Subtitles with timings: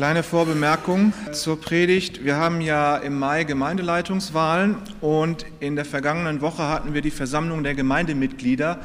[0.00, 2.24] Kleine Vorbemerkung zur Predigt.
[2.24, 7.62] Wir haben ja im Mai Gemeindeleitungswahlen und in der vergangenen Woche hatten wir die Versammlung
[7.64, 8.80] der Gemeindemitglieder.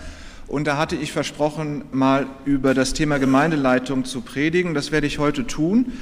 [0.47, 4.73] Und da hatte ich versprochen, mal über das Thema Gemeindeleitung zu predigen.
[4.73, 5.93] Das werde ich heute tun.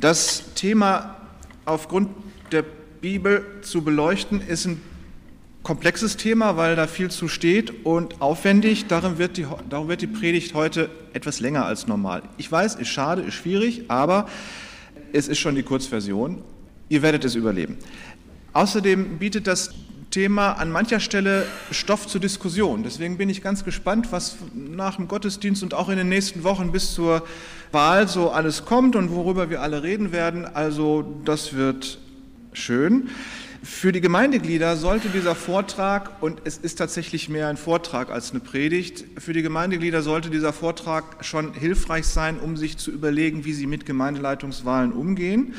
[0.00, 1.14] Das Thema
[1.64, 2.08] aufgrund
[2.50, 2.64] der
[3.00, 4.82] Bibel zu beleuchten ist ein
[5.68, 8.86] komplexes Thema, weil da viel zu steht und aufwendig.
[8.86, 12.22] Darum wird, die, darum wird die Predigt heute etwas länger als normal.
[12.38, 14.30] Ich weiß, ist schade, ist schwierig, aber
[15.12, 16.42] es ist schon die Kurzversion.
[16.88, 17.76] Ihr werdet es überleben.
[18.54, 19.74] Außerdem bietet das
[20.10, 22.82] Thema an mancher Stelle Stoff zur Diskussion.
[22.82, 26.72] Deswegen bin ich ganz gespannt, was nach dem Gottesdienst und auch in den nächsten Wochen
[26.72, 27.26] bis zur
[27.72, 30.46] Wahl so alles kommt und worüber wir alle reden werden.
[30.46, 31.98] Also das wird
[32.54, 33.10] schön.
[33.70, 38.40] Für die Gemeindeglieder sollte dieser Vortrag, und es ist tatsächlich mehr ein Vortrag als eine
[38.40, 43.52] Predigt, für die Gemeindeglieder sollte dieser Vortrag schon hilfreich sein, um sich zu überlegen, wie
[43.52, 45.54] sie mit Gemeindeleitungswahlen umgehen.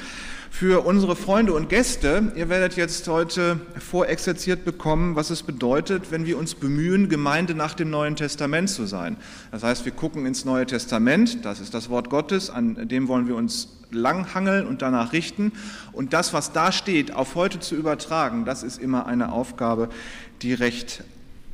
[0.51, 6.25] Für unsere Freunde und Gäste, ihr werdet jetzt heute vorexerziert bekommen, was es bedeutet, wenn
[6.25, 9.15] wir uns bemühen, Gemeinde nach dem Neuen Testament zu sein.
[9.51, 13.27] Das heißt, wir gucken ins Neue Testament, das ist das Wort Gottes, an dem wollen
[13.27, 15.53] wir uns langhangeln und danach richten.
[15.93, 19.87] Und das, was da steht, auf heute zu übertragen, das ist immer eine Aufgabe,
[20.41, 21.03] die recht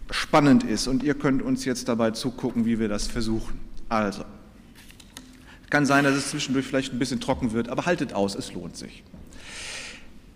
[0.09, 0.87] spannend ist.
[0.87, 3.59] Und ihr könnt uns jetzt dabei zugucken, wie wir das versuchen.
[3.87, 4.23] Also,
[5.75, 8.77] kann sein, dass es zwischendurch vielleicht ein bisschen trocken wird, aber haltet aus, es lohnt
[8.77, 9.03] sich.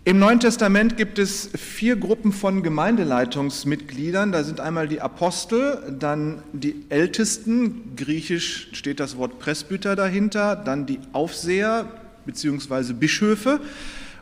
[0.04, 4.32] Im Neuen Testament gibt es vier Gruppen von Gemeindeleitungsmitgliedern.
[4.32, 10.84] Da sind einmal die Apostel, dann die Ältesten, griechisch steht das Wort Presbyter dahinter, dann
[10.84, 11.86] die Aufseher
[12.26, 12.92] bzw.
[12.92, 13.60] Bischöfe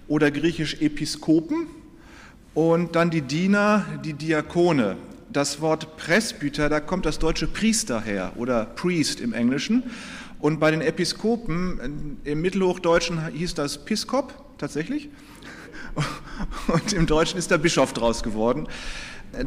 [0.07, 1.67] oder griechisch Episkopen
[2.55, 4.97] und dann die Diener, die Diakone.
[5.33, 9.83] Das Wort Presbyter, da kommt das deutsche Priester her oder Priest im Englischen.
[10.39, 15.09] Und bei den Episkopen im Mittelhochdeutschen hieß das Piskop tatsächlich.
[16.69, 18.69] Und im Deutschen ist der Bischof draus geworden.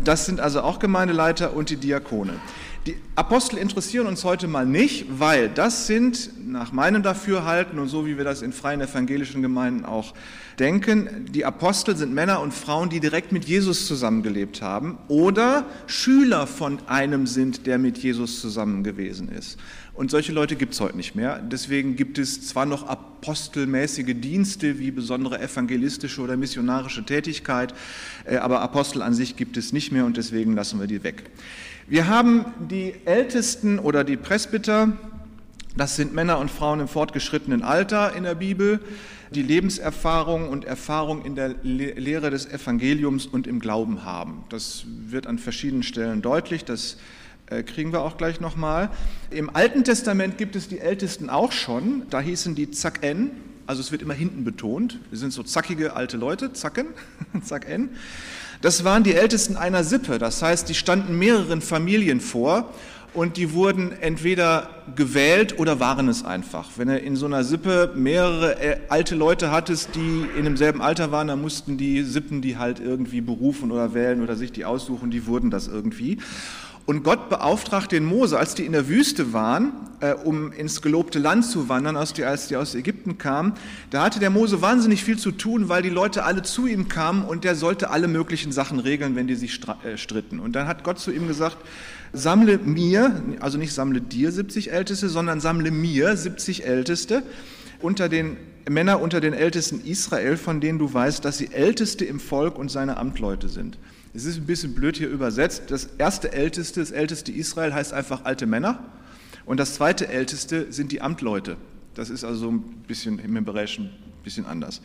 [0.04, 2.34] Das sind also auch Gemeindeleiter und die Diakone.
[2.86, 8.06] Die Apostel interessieren uns heute mal nicht, weil das sind nach meinem Dafürhalten und so
[8.06, 10.14] wie wir das in freien evangelischen Gemeinden auch
[10.60, 16.48] denken, die Apostel sind Männer und Frauen, die direkt mit Jesus zusammengelebt haben oder Schüler
[16.48, 19.60] von einem sind, der mit Jesus zusammen gewesen ist.
[19.94, 21.40] Und solche Leute gibt es heute nicht mehr.
[21.40, 27.74] Deswegen gibt es zwar noch apostelmäßige Dienste wie besondere evangelistische oder missionarische Tätigkeit,
[28.26, 31.24] äh, aber Apostel an sich gibt es nicht mehr und deswegen lassen wir die weg.
[31.88, 34.94] Wir haben die Ältesten oder die Presbyter,
[35.76, 38.80] das sind Männer und Frauen im fortgeschrittenen Alter in der Bibel,
[39.32, 44.44] die Lebenserfahrung und Erfahrung in der Lehre des Evangeliums und im Glauben haben.
[44.50, 46.66] Das wird an verschiedenen Stellen deutlich.
[46.66, 46.98] Das äh,
[47.64, 48.90] kriegen wir auch gleich nochmal.
[49.30, 52.04] Im Alten Testament gibt es die Ältesten auch schon.
[52.10, 53.32] Da hießen die Zacken,
[53.68, 55.00] also es wird immer hinten betont.
[55.10, 56.88] Wir sind so zackige alte Leute, Zacken,
[57.44, 57.90] Zacken.
[58.62, 60.18] Das waren die Ältesten einer Sippe.
[60.18, 62.74] Das heißt, die standen mehreren Familien vor
[63.14, 66.70] und die wurden entweder gewählt oder waren es einfach.
[66.78, 71.12] Wenn er in so einer Sippe mehrere äh, alte Leute hattest, die in demselben Alter
[71.12, 75.12] waren, dann mussten die Sippen die halt irgendwie berufen oder wählen oder sich die aussuchen,
[75.12, 76.20] die wurden das irgendwie.
[76.92, 79.72] Und Gott beauftragt den Mose, als die in der Wüste waren,
[80.02, 83.54] äh, um ins gelobte Land zu wandern, als die, als die aus Ägypten kamen,
[83.92, 87.24] da hatte der Mose wahnsinnig viel zu tun, weil die Leute alle zu ihm kamen
[87.24, 90.42] und der sollte alle möglichen Sachen regeln, wenn die sich äh, stritten.
[90.42, 91.56] Und dann hat Gott zu ihm gesagt,
[92.12, 97.24] sammle mir, also nicht sammle dir 70 Älteste, sondern sammle mir 70 Älteste
[97.80, 98.36] unter den
[98.70, 102.70] Männer unter den Ältesten Israel, von denen du weißt, dass sie Älteste im Volk und
[102.70, 103.78] seine Amtleute sind.
[104.14, 105.64] Es ist ein bisschen blöd hier übersetzt.
[105.70, 108.84] Das erste Älteste, das älteste Israel heißt einfach alte Männer.
[109.46, 111.58] Und das zweite Älteste sind die Amtleute.
[111.94, 113.86] Das ist also ein bisschen im Hebräischen
[114.22, 114.82] ein bisschen anders.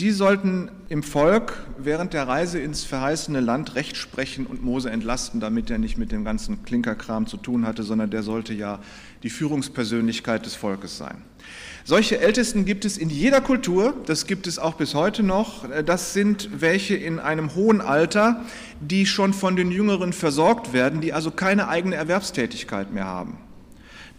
[0.00, 5.38] Die sollten im Volk während der Reise ins verheißene Land Recht sprechen und Mose entlasten,
[5.38, 8.80] damit er nicht mit dem ganzen Klinkerkram zu tun hatte, sondern der sollte ja
[9.22, 11.22] die Führungspersönlichkeit des Volkes sein.
[11.84, 15.64] Solche Ältesten gibt es in jeder Kultur, das gibt es auch bis heute noch.
[15.84, 18.44] Das sind welche in einem hohen Alter,
[18.80, 23.36] die schon von den Jüngeren versorgt werden, die also keine eigene Erwerbstätigkeit mehr haben.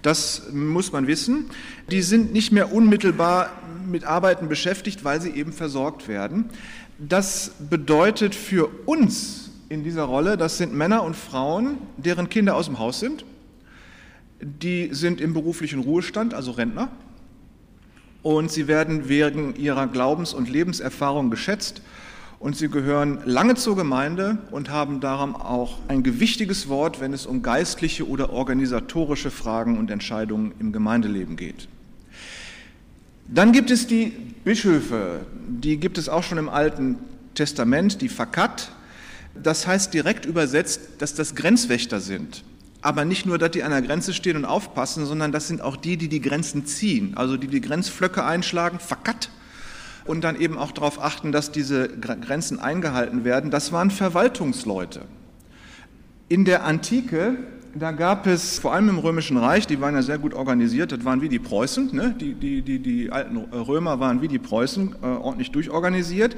[0.02, 1.46] Das muss man wissen.
[1.90, 3.50] Die sind nicht mehr unmittelbar
[3.90, 6.50] mit Arbeiten beschäftigt, weil sie eben versorgt werden.
[7.00, 12.66] Das bedeutet für uns in dieser Rolle, das sind Männer und Frauen, deren Kinder aus
[12.66, 13.24] dem Haus sind.
[14.42, 16.90] Die sind im beruflichen Ruhestand, also Rentner
[18.24, 21.82] und sie werden wegen ihrer Glaubens- und Lebenserfahrung geschätzt
[22.40, 27.26] und sie gehören lange zur Gemeinde und haben darum auch ein gewichtiges Wort, wenn es
[27.26, 31.68] um geistliche oder organisatorische Fragen und Entscheidungen im Gemeindeleben geht.
[33.28, 34.12] Dann gibt es die
[34.44, 36.98] Bischöfe, die gibt es auch schon im Alten
[37.36, 38.72] Testament, die Fakat.
[39.42, 42.44] Das heißt direkt übersetzt, dass das Grenzwächter sind.
[42.84, 45.78] Aber nicht nur, dass die an der Grenze stehen und aufpassen, sondern das sind auch
[45.78, 49.30] die, die die Grenzen ziehen, also die die Grenzflöcke einschlagen, Fakat,
[50.06, 53.52] und dann eben auch darauf achten, dass diese Grenzen eingehalten werden.
[53.52, 55.04] Das waren Verwaltungsleute.
[56.28, 57.38] In der Antike
[57.76, 61.04] da gab es vor allem im Römischen Reich, die waren ja sehr gut organisiert, das
[61.06, 62.16] waren wie die Preußen, ne?
[62.20, 66.36] die, die, die, die alten Römer waren wie die Preußen, äh, ordentlich durchorganisiert.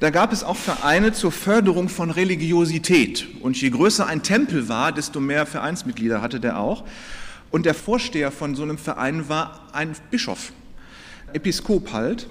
[0.00, 3.26] Da gab es auch Vereine zur Förderung von Religiosität.
[3.40, 6.84] Und je größer ein Tempel war, desto mehr Vereinsmitglieder hatte der auch.
[7.50, 10.52] Und der Vorsteher von so einem Verein war ein Bischof,
[11.32, 12.28] Episkop halt.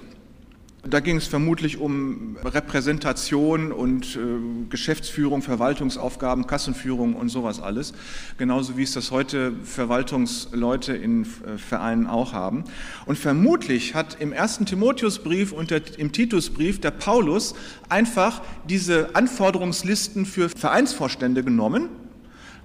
[0.88, 7.94] Da ging es vermutlich um Repräsentation und äh, Geschäftsführung, Verwaltungsaufgaben, Kassenführung und sowas alles.
[8.36, 12.64] Genauso wie es das heute Verwaltungsleute in äh, Vereinen auch haben.
[13.06, 17.54] Und vermutlich hat im ersten Timotheusbrief und der, im Titusbrief der Paulus
[17.88, 21.88] einfach diese Anforderungslisten für Vereinsvorstände genommen,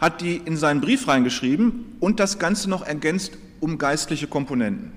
[0.01, 4.92] hat die in seinen Brief reingeschrieben und das Ganze noch ergänzt um geistliche Komponenten.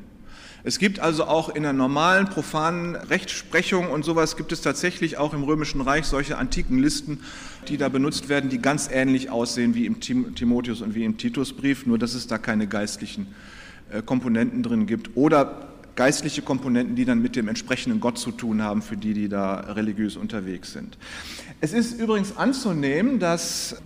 [0.65, 5.35] Es gibt also auch in der normalen, profanen Rechtsprechung und sowas gibt es tatsächlich auch
[5.35, 7.21] im Römischen Reich solche antiken Listen,
[7.67, 11.87] die da benutzt werden, die ganz ähnlich aussehen wie im Timotheus und wie im Titusbrief,
[11.87, 13.27] nur dass es da keine geistlichen
[13.91, 18.63] äh, Komponenten drin gibt oder geistliche Komponenten, die dann mit dem entsprechenden Gott zu tun
[18.63, 20.97] haben, für die, die da religiös unterwegs sind.
[21.61, 23.77] Es ist übrigens anzunehmen, dass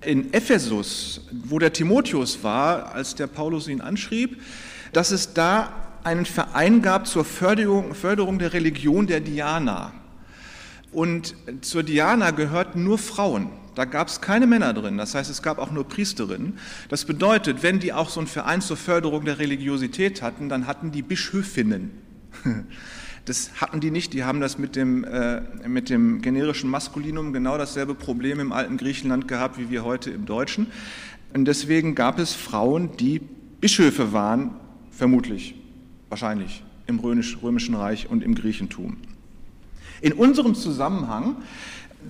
[0.00, 4.40] in Ephesus, wo der Timotheus war, als der Paulus ihn anschrieb,
[4.92, 9.92] dass es da einen Verein gab zur Förderung, Förderung der Religion der Diana.
[10.92, 13.48] Und zur Diana gehörten nur Frauen.
[13.74, 16.58] Da gab es keine Männer drin, das heißt, es gab auch nur Priesterinnen.
[16.88, 20.92] Das bedeutet, wenn die auch so einen Verein zur Förderung der Religiosität hatten, dann hatten
[20.92, 21.90] die Bischöfinnen.
[23.26, 27.56] Das hatten die nicht, die haben das mit dem, äh, mit dem generischen Maskulinum genau
[27.56, 30.66] dasselbe Problem im alten Griechenland gehabt wie wir heute im Deutschen.
[31.32, 33.22] Und deswegen gab es Frauen, die
[33.62, 34.50] Bischöfe waren,
[34.90, 35.54] vermutlich
[36.14, 38.98] wahrscheinlich im Römischen Reich und im Griechentum.
[40.00, 41.38] In unserem Zusammenhang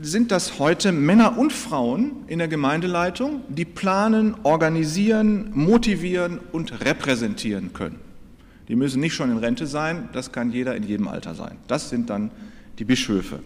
[0.03, 7.73] sind das heute Männer und Frauen in der Gemeindeleitung, die planen, organisieren, motivieren und repräsentieren
[7.73, 7.99] können.
[8.69, 11.56] Die müssen nicht schon in Rente sein, das kann jeder in jedem Alter sein.
[11.67, 12.31] Das sind dann
[12.79, 13.41] die Bischöfe.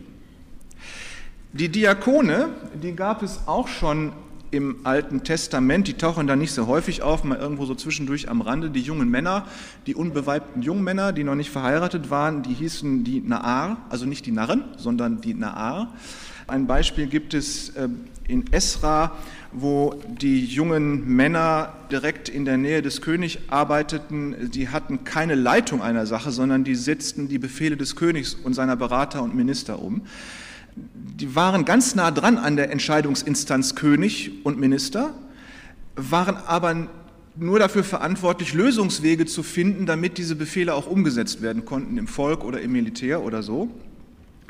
[1.53, 2.49] Die Diakone,
[2.83, 4.13] die gab es auch schon
[4.51, 8.41] im Alten Testament, die tauchen da nicht so häufig auf, mal irgendwo so zwischendurch am
[8.41, 8.71] Rande.
[8.71, 9.47] Die jungen Männer,
[9.87, 14.27] die unbeweibten jungen Männer, die noch nicht verheiratet waren, die hießen die Naar, also nicht
[14.27, 15.93] die Narren, sondern die Naar.
[16.47, 17.89] Ein Beispiel gibt es äh,
[18.27, 19.13] in Esra,
[19.53, 24.51] wo die jungen Männer direkt in der Nähe des Königs arbeiteten.
[24.51, 28.77] Die hatten keine Leitung einer Sache, sondern die setzten die Befehle des Königs und seiner
[28.77, 30.03] Berater und Minister um
[30.95, 35.15] die waren ganz nah dran an der Entscheidungsinstanz König und Minister,
[35.97, 36.89] waren aber
[37.37, 42.45] nur dafür verantwortlich, Lösungswege zu finden, damit diese Befehle auch umgesetzt werden konnten im Volk
[42.45, 43.71] oder im Militär oder so.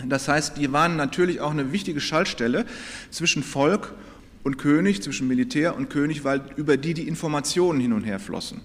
[0.06, 2.66] Das heißt, die waren natürlich auch eine wichtige Schaltstelle
[3.10, 3.94] zwischen Volk
[4.44, 8.60] und König, zwischen Militär und König, weil über die die Informationen hin und her flossen.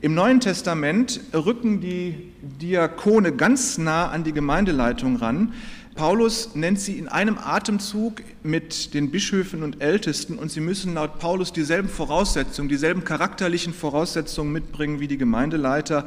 [0.00, 5.54] Im Neuen Testament rücken die Diakone ganz nah an die Gemeindeleitung ran,
[5.96, 11.18] Paulus nennt sie in einem Atemzug mit den Bischöfen und Ältesten und sie müssen laut
[11.18, 16.04] Paulus dieselben Voraussetzungen, dieselben charakterlichen Voraussetzungen mitbringen wie die Gemeindeleiter,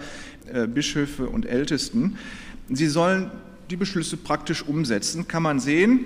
[0.54, 2.18] äh, Bischöfe und Ältesten.
[2.70, 3.32] Sie sollen
[3.72, 6.06] die Beschlüsse praktisch umsetzen, kann man sehen.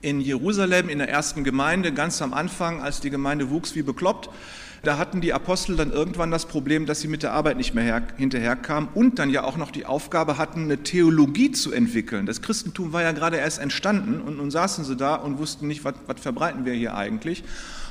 [0.00, 4.30] In Jerusalem, in der ersten Gemeinde, ganz am Anfang, als die Gemeinde wuchs wie bekloppt,
[4.86, 8.02] da hatten die Apostel dann irgendwann das Problem, dass sie mit der Arbeit nicht mehr
[8.16, 12.24] hinterherkamen und dann ja auch noch die Aufgabe hatten, eine Theologie zu entwickeln.
[12.24, 15.84] Das Christentum war ja gerade erst entstanden und nun saßen sie da und wussten nicht,
[15.84, 17.42] was, was verbreiten wir hier eigentlich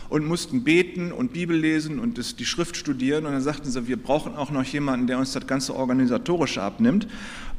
[0.08, 3.26] und mussten beten und Bibel lesen und das, die Schrift studieren.
[3.26, 7.08] Und dann sagten sie, wir brauchen auch noch jemanden, der uns das ganze Organisatorische abnimmt.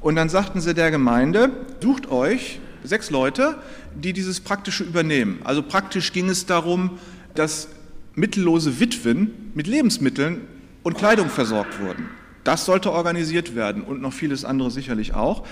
[0.01, 1.51] Und dann sagten sie der Gemeinde,
[1.83, 3.59] sucht euch sechs Leute,
[3.95, 5.41] die dieses Praktische übernehmen.
[5.45, 6.99] Also praktisch ging es darum,
[7.35, 7.69] dass
[8.17, 10.41] mittellose Witwen mit Lebensmitteln
[10.83, 12.09] und Kleidung versorgt wurden.
[12.43, 15.45] Das sollte organisiert werden und noch vieles andere sicherlich auch.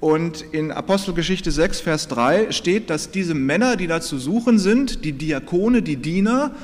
[0.00, 5.04] Und in Apostelgeschichte 6, Vers 3 steht, dass diese Männer, die da zu suchen sind,
[5.04, 6.54] die Diakone, die Diener,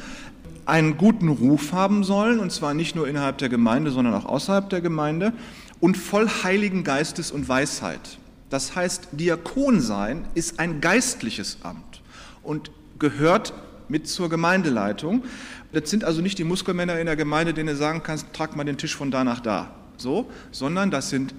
[0.65, 4.69] einen guten Ruf haben sollen, und zwar nicht nur innerhalb der Gemeinde, sondern auch außerhalb
[4.69, 5.33] der Gemeinde,
[5.79, 8.19] und voll Heiligen Geistes und Weisheit.
[8.49, 12.00] Das heißt, Diakon sein ist ein geistliches Amt
[12.43, 13.53] und gehört
[13.88, 15.25] mit zur Gemeindeleitung.
[15.73, 18.64] Das sind also nicht die Muskelmänner in der Gemeinde, denen du sagen kannst, trag mal
[18.64, 19.75] den Tisch von da nach da.
[19.97, 21.35] so, sondern das sind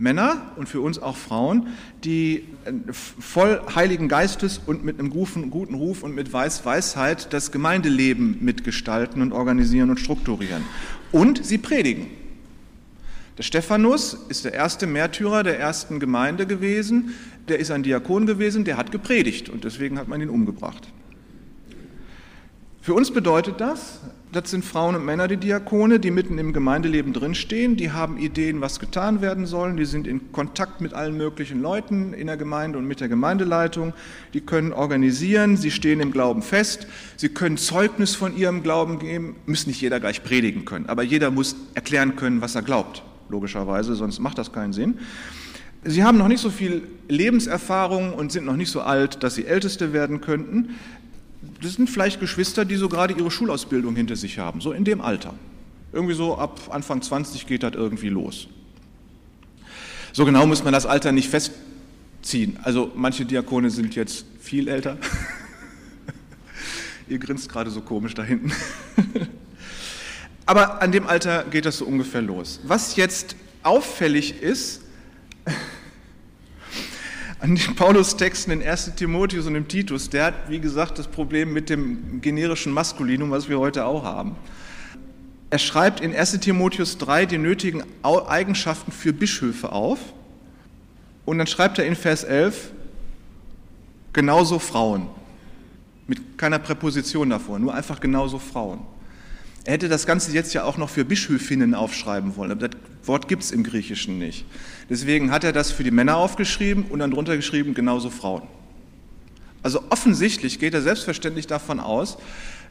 [0.00, 1.68] Männer und für uns auch Frauen,
[2.04, 7.52] die äh, voll Heiligen Geistes und mit einem guten Ruf und mit Weiß Weisheit das
[7.52, 10.62] Gemeindeleben mitgestalten und organisieren und strukturieren.
[11.12, 12.06] Und sie predigen.
[13.36, 17.14] Der Stephanus ist der erste Märtyrer der ersten Gemeinde gewesen,
[17.48, 20.88] der ist ein Diakon gewesen, der hat gepredigt und deswegen hat man ihn umgebracht.
[22.82, 24.00] Für uns bedeutet das,
[24.32, 28.62] das sind Frauen und Männer, die Diakone, die mitten im Gemeindeleben drinstehen, die haben Ideen,
[28.62, 32.78] was getan werden soll, die sind in Kontakt mit allen möglichen Leuten in der Gemeinde
[32.78, 33.92] und mit der Gemeindeleitung,
[34.32, 39.36] die können organisieren, sie stehen im Glauben fest, sie können Zeugnis von ihrem Glauben geben,
[39.44, 43.94] müssen nicht jeder gleich predigen können, aber jeder muss erklären können, was er glaubt, logischerweise,
[43.94, 45.00] sonst macht das keinen Sinn.
[45.82, 49.46] Sie haben noch nicht so viel Lebenserfahrung und sind noch nicht so alt, dass sie
[49.46, 50.76] Älteste werden könnten
[51.60, 55.00] das sind vielleicht Geschwister, die so gerade ihre Schulausbildung hinter sich haben, so in dem
[55.00, 55.34] Alter.
[55.92, 58.48] Irgendwie so ab Anfang 20 geht das irgendwie los.
[60.12, 62.58] So genau muss man das Alter nicht festziehen.
[62.62, 64.96] Also manche Diakone sind jetzt viel älter.
[67.08, 68.52] Ihr grinst gerade so komisch da hinten.
[70.46, 72.60] Aber an dem Alter geht das so ungefähr los.
[72.64, 74.82] Was jetzt auffällig ist,
[77.40, 81.52] an den Paulus-Texten in 1 Timotheus und im Titus, der hat, wie gesagt, das Problem
[81.52, 84.36] mit dem generischen Maskulinum, was wir heute auch haben.
[85.48, 89.98] Er schreibt in 1 Timotheus 3 die nötigen Eigenschaften für Bischöfe auf
[91.24, 92.72] und dann schreibt er in Vers 11
[94.12, 95.06] genauso Frauen,
[96.06, 98.80] mit keiner Präposition davor, nur einfach genauso Frauen.
[99.64, 103.28] Er hätte das Ganze jetzt ja auch noch für Bischöfinnen aufschreiben wollen, aber das Wort
[103.28, 104.44] gibt es im Griechischen nicht.
[104.88, 108.42] Deswegen hat er das für die Männer aufgeschrieben und dann drunter geschrieben, genauso Frauen.
[109.62, 112.16] Also offensichtlich geht er selbstverständlich davon aus,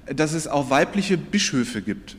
[0.07, 2.15] dass es auch weibliche Bischöfe gibt.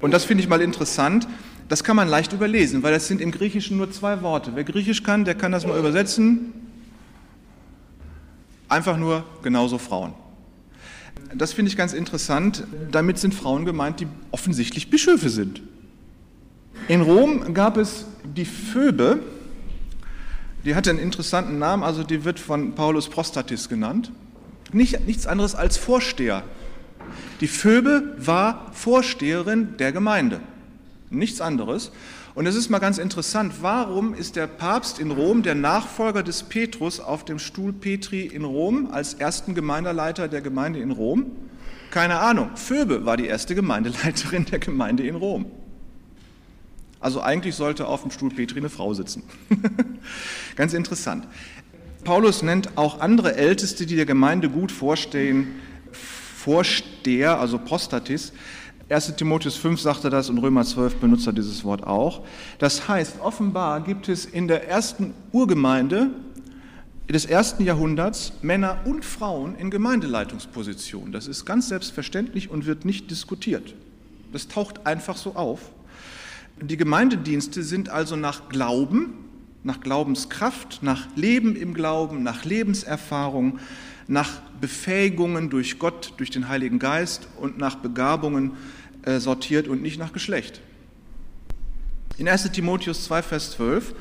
[0.00, 1.28] Und das finde ich mal interessant.
[1.68, 4.52] Das kann man leicht überlesen, weil das sind im Griechischen nur zwei Worte.
[4.54, 6.52] Wer Griechisch kann, der kann das mal übersetzen.
[8.68, 10.14] Einfach nur genauso Frauen.
[11.34, 12.64] Das finde ich ganz interessant.
[12.90, 15.62] Damit sind Frauen gemeint, die offensichtlich Bischöfe sind.
[16.88, 19.20] In Rom gab es die Phoebe,
[20.64, 24.12] die hatte einen interessanten Namen, also die wird von Paulus Prostatis genannt.
[24.72, 26.42] Nicht, nichts anderes als Vorsteher.
[27.40, 30.40] Die Phoebe war Vorsteherin der Gemeinde.
[31.10, 31.92] Nichts anderes.
[32.36, 36.42] Und es ist mal ganz interessant, warum ist der Papst in Rom der Nachfolger des
[36.42, 41.32] Petrus auf dem Stuhl Petri in Rom als ersten Gemeindeleiter der Gemeinde in Rom?
[41.90, 42.50] Keine Ahnung.
[42.54, 45.46] Phoebe war die erste Gemeindeleiterin der Gemeinde in Rom.
[47.00, 49.22] Also eigentlich sollte auf dem Stuhl Petri eine Frau sitzen.
[50.56, 51.26] ganz interessant.
[52.04, 55.54] Paulus nennt auch andere Älteste, die der Gemeinde gut vorstehen,
[56.46, 58.34] Vorsteher, also Prostatis,
[58.88, 62.24] 1 Timotheus 5 sagte das und Römer 12 benutzt er dieses Wort auch.
[62.58, 66.10] Das heißt, offenbar gibt es in der ersten Urgemeinde
[67.08, 71.10] des ersten Jahrhunderts Männer und Frauen in Gemeindeleitungspositionen.
[71.10, 73.74] Das ist ganz selbstverständlich und wird nicht diskutiert.
[74.32, 75.72] Das taucht einfach so auf.
[76.60, 79.14] Die Gemeindedienste sind also nach Glauben,
[79.66, 83.58] nach Glaubenskraft, nach Leben im Glauben, nach Lebenserfahrung,
[84.06, 88.52] nach Befähigungen durch Gott, durch den Heiligen Geist und nach Begabungen
[89.02, 90.60] äh, sortiert und nicht nach Geschlecht.
[92.16, 93.94] In 1 Timotheus 2, Vers 12,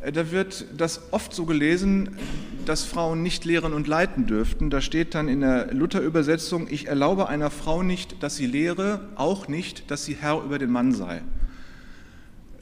[0.00, 2.16] äh, da wird das oft so gelesen,
[2.64, 4.70] dass Frauen nicht lehren und leiten dürften.
[4.70, 9.48] Da steht dann in der Luther-Übersetzung, ich erlaube einer Frau nicht, dass sie lehre, auch
[9.48, 11.20] nicht, dass sie Herr über den Mann sei.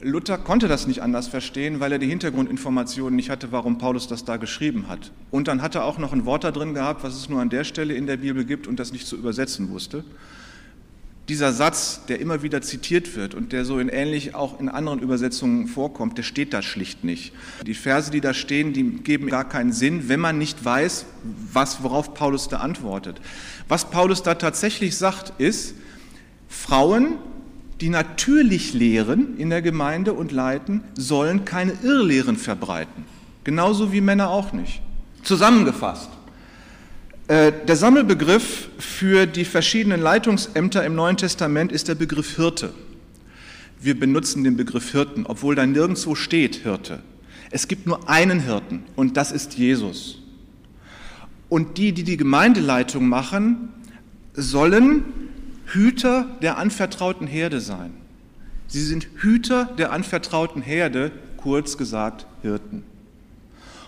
[0.03, 4.25] Luther konnte das nicht anders verstehen, weil er die Hintergrundinformationen nicht hatte, warum Paulus das
[4.25, 5.11] da geschrieben hat.
[5.31, 7.49] Und dann hat er auch noch ein Wort da drin gehabt, was es nur an
[7.49, 10.03] der Stelle in der Bibel gibt und das nicht zu übersetzen wusste
[11.29, 14.99] dieser Satz, der immer wieder zitiert wird und der so in ähnlich auch in anderen
[14.99, 17.33] Übersetzungen vorkommt, der steht da schlicht nicht.
[17.65, 21.05] Die Verse, die da stehen, die geben gar keinen Sinn, wenn man nicht weiß,
[21.53, 23.21] was, worauf Paulus da antwortet.
[23.69, 25.75] Was Paulus da tatsächlich sagt, ist,
[26.49, 27.15] Frauen,
[27.83, 33.03] die natürlich lehren in der Gemeinde und leiten, sollen keine Irrlehren verbreiten.
[33.43, 34.81] Genauso wie Männer auch nicht.
[35.21, 36.09] Zusammengefasst.
[37.27, 42.73] Äh, der Sammelbegriff für die verschiedenen Leitungsämter im Neuen Testament ist der Begriff Hirte.
[43.81, 47.01] Wir benutzen den Begriff Hirten, obwohl da nirgendwo steht Hirte.
[47.51, 50.21] Es gibt nur einen Hirten und das ist Jesus.
[51.49, 53.73] Und die, die die Gemeindeleitung machen,
[54.35, 55.03] sollen
[55.65, 57.93] Hüter der anvertrauten Herde sein.
[58.67, 62.83] Sie sind Hüter der anvertrauten Herde, kurz gesagt Hirten.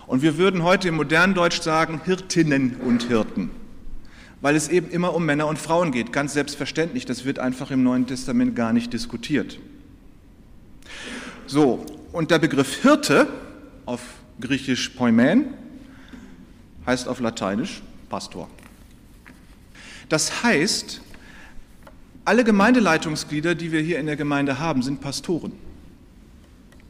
[0.06, 3.50] Und wir würden heute im modernen Deutsch sagen Hirtinnen und Hirten,
[4.40, 6.12] weil es eben immer um Männer und Frauen geht.
[6.12, 9.58] Ganz selbstverständlich, das wird einfach im Neuen Testament gar nicht diskutiert.
[11.46, 13.26] So, und der Begriff Hirte
[13.84, 14.00] auf
[14.40, 15.46] Griechisch Poimen
[16.86, 18.48] heißt auf Lateinisch Pastor.
[20.08, 21.00] Das heißt,
[22.26, 25.52] alle Gemeindeleitungsglieder, die wir hier in der Gemeinde haben, sind Pastoren.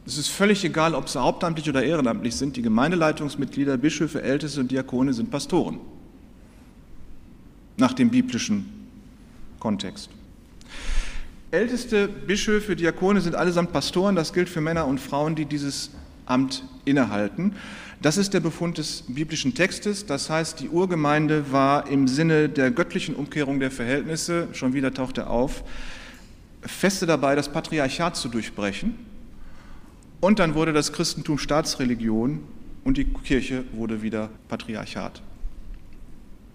[0.05, 2.55] Es ist völlig egal, ob sie hauptamtlich oder ehrenamtlich sind.
[2.55, 5.79] Die Gemeindeleitungsmitglieder, Bischöfe, Älteste und Diakone sind Pastoren.
[7.77, 8.65] Nach dem biblischen
[9.59, 10.09] Kontext.
[11.51, 14.15] Älteste Bischöfe, Diakone sind allesamt Pastoren.
[14.15, 15.91] Das gilt für Männer und Frauen, die dieses
[16.25, 17.53] Amt innehalten.
[17.99, 20.05] Das ist der Befund des biblischen Textes.
[20.05, 25.17] Das heißt, die Urgemeinde war im Sinne der göttlichen Umkehrung der Verhältnisse, schon wieder taucht
[25.17, 25.63] er auf,
[26.61, 28.95] feste dabei, das Patriarchat zu durchbrechen.
[30.19, 32.43] Und dann wurde das Christentum Staatsreligion
[32.83, 35.21] und die Kirche wurde wieder Patriarchat.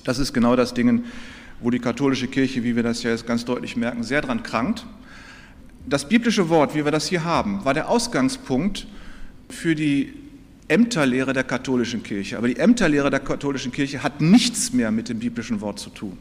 [0.04, 1.04] Das ist genau das Ding,
[1.60, 4.86] wo die katholische Kirche, wie wir das ja jetzt ganz deutlich merken, sehr dran krankt.
[5.88, 8.86] Das biblische Wort, wie wir das hier haben, war der Ausgangspunkt
[9.48, 10.21] für die
[10.68, 12.38] Ämterlehre der katholischen Kirche.
[12.38, 16.16] Aber die Ämterlehre der katholischen Kirche hat nichts mehr mit dem biblischen Wort zu tun.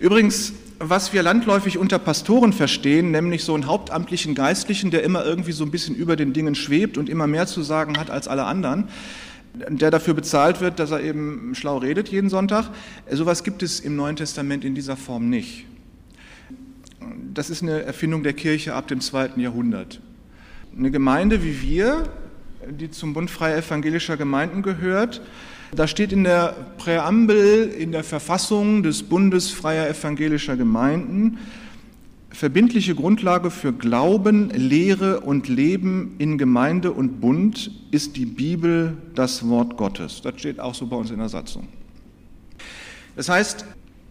[0.00, 5.52] Übrigens, was wir landläufig unter Pastoren verstehen, nämlich so einen hauptamtlichen Geistlichen, der immer irgendwie
[5.52, 8.44] so ein bisschen über den Dingen schwebt und immer mehr zu sagen hat als alle
[8.44, 8.88] anderen,
[9.68, 12.70] der dafür bezahlt wird, dass er eben schlau redet jeden Sonntag.
[13.10, 15.66] Sowas gibt es im Neuen Testament in dieser Form nicht.
[17.32, 20.00] Das ist eine Erfindung der Kirche ab dem zweiten Jahrhundert.
[20.76, 22.04] Eine Gemeinde wie wir,
[22.66, 25.20] die zum Bund freier evangelischer Gemeinden gehört,
[25.74, 31.38] da steht in der Präambel, in der Verfassung des Bundes freier evangelischer Gemeinden,
[32.30, 39.46] verbindliche Grundlage für Glauben, Lehre und Leben in Gemeinde und Bund ist die Bibel das
[39.48, 40.22] Wort Gottes.
[40.22, 41.68] Das steht auch so bei uns in der Satzung.
[43.14, 43.66] Das heißt,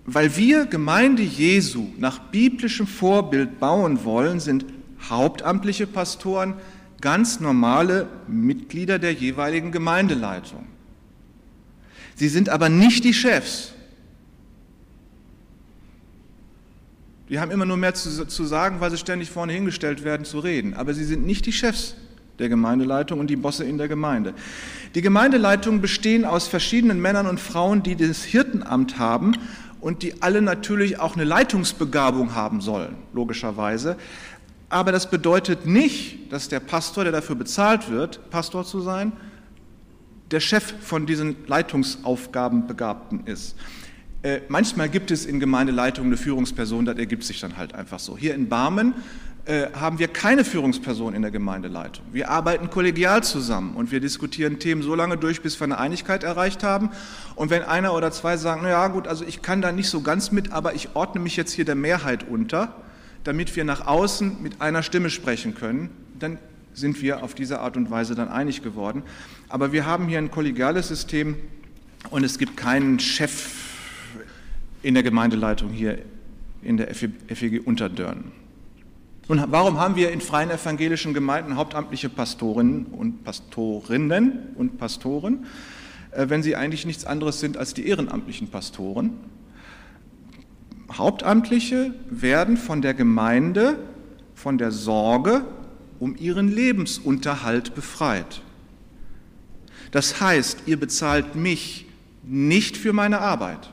[0.06, 4.66] weil wir Gemeinde Jesu nach biblischem Vorbild bauen wollen, sind
[5.10, 6.56] hauptamtliche Pastoren
[7.02, 10.66] ganz normale Mitglieder der jeweiligen Gemeindeleitung.
[12.16, 13.74] Sie sind aber nicht die Chefs.
[17.30, 20.40] Die haben immer nur mehr zu, zu, sagen, weil sie ständig vorne hingestellt werden, zu
[20.40, 20.74] reden.
[20.74, 21.96] Aber sie sind nicht die Chefs
[22.40, 24.34] der Gemeindeleitung und die Bosse in der Gemeinde.
[24.96, 29.34] Die Gemeindeleitungen bestehen aus verschiedenen Männern und Frauen, die das Hirtenamt haben
[29.80, 33.96] und die alle natürlich auch eine Leitungsbegabung haben sollen, logischerweise.
[34.72, 39.12] Aber das bedeutet nicht, dass der Pastor, der dafür bezahlt wird, Pastor zu sein,
[40.32, 43.58] der Chef von diesen Leitungsaufgaben begabten ist.
[44.24, 48.18] Äh, manchmal gibt es in Gemeindeleitungen eine Führungsperson, das ergibt sich dann halt einfach so.
[48.18, 48.94] Hier in Barmen
[49.44, 52.06] äh, haben wir keine Führungsperson in der Gemeindeleitung.
[52.14, 56.24] Wir arbeiten kollegial zusammen und wir diskutieren Themen so lange durch, bis wir eine Einigkeit
[56.24, 56.92] erreicht haben.
[57.36, 60.00] Und wenn einer oder zwei sagen, na ja, gut, also ich kann da nicht so
[60.00, 62.74] ganz mit, aber ich ordne mich jetzt hier der Mehrheit unter,
[63.24, 66.38] damit wir nach außen mit einer Stimme sprechen können, dann
[66.74, 69.04] sind wir auf diese Art und Weise dann einig geworden.
[69.50, 71.36] Aber wir haben hier ein kollegiales System
[72.10, 73.50] und es gibt keinen Chef
[74.82, 76.00] in der Gemeindeleitung hier
[76.62, 78.32] in der FEG Unterdörn.
[79.28, 85.46] Nun, warum haben wir in freien evangelischen Gemeinden hauptamtliche Pastorinnen und Pastorinnen und Pastoren,
[86.12, 89.12] äh, wenn sie eigentlich nichts anderes sind als die ehrenamtlichen Pastoren?
[90.98, 93.78] Hauptamtliche werden von der Gemeinde
[94.36, 95.46] von der Sorge
[96.00, 98.42] um ihren Lebensunterhalt befreit.
[99.92, 101.86] Das heißt, ihr bezahlt mich
[102.24, 103.72] nicht für meine Arbeit,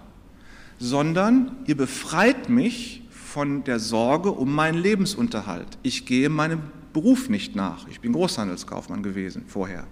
[0.78, 5.78] sondern ihr befreit mich von der Sorge um meinen Lebensunterhalt.
[5.82, 6.60] Ich gehe meinem
[6.92, 7.86] Beruf nicht nach.
[7.88, 9.84] Ich bin Großhandelskaufmann gewesen vorher.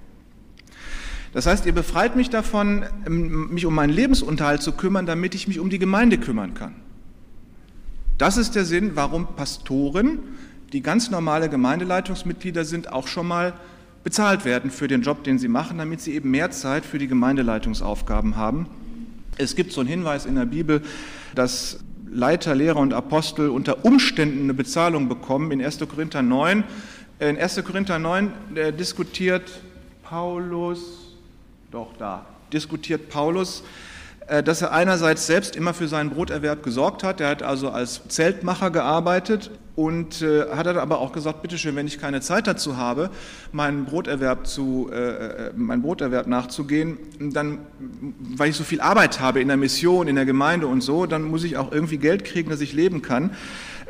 [1.33, 5.61] Das heißt, ihr befreit mich davon, mich um meinen Lebensunterhalt zu kümmern, damit ich mich
[5.61, 6.75] um die Gemeinde kümmern kann.
[8.19, 10.21] Das ist der Sinn, warum Pastoren,
[10.73, 13.53] die ganz normale Gemeindeleitungsmitglieder sind, auch schon mal
[14.05, 17.09] bezahlt werden für den Job, den sie machen, damit sie eben mehr Zeit für die
[17.09, 18.69] Gemeindeleitungsaufgaben haben.
[19.37, 20.83] Es gibt so einen Hinweis in der Bibel,
[21.35, 25.51] dass Leiter, Lehrer und Apostel unter Umständen eine Bezahlung bekommen.
[25.51, 25.81] In 1.
[25.81, 26.65] Korinther 9,
[27.19, 27.63] in 1.
[27.65, 29.61] Korinther 9 äh, diskutiert
[30.03, 31.15] Paulus,
[31.71, 33.63] doch da, diskutiert Paulus
[34.45, 37.21] dass er einerseits selbst immer für seinen Broterwerb gesorgt hat.
[37.21, 41.99] Er hat also als Zeltmacher gearbeitet und äh, hat aber auch gesagt, bitteschön, wenn ich
[41.99, 43.11] keine Zeit dazu habe,
[43.53, 47.59] meinen Broterwerb, zu, äh, äh, meinen Broterwerb nachzugehen, dann,
[48.37, 51.25] weil ich so viel Arbeit habe in der Mission, in der Gemeinde und so, dann
[51.25, 53.31] muss ich auch irgendwie Geld kriegen, dass ich leben kann.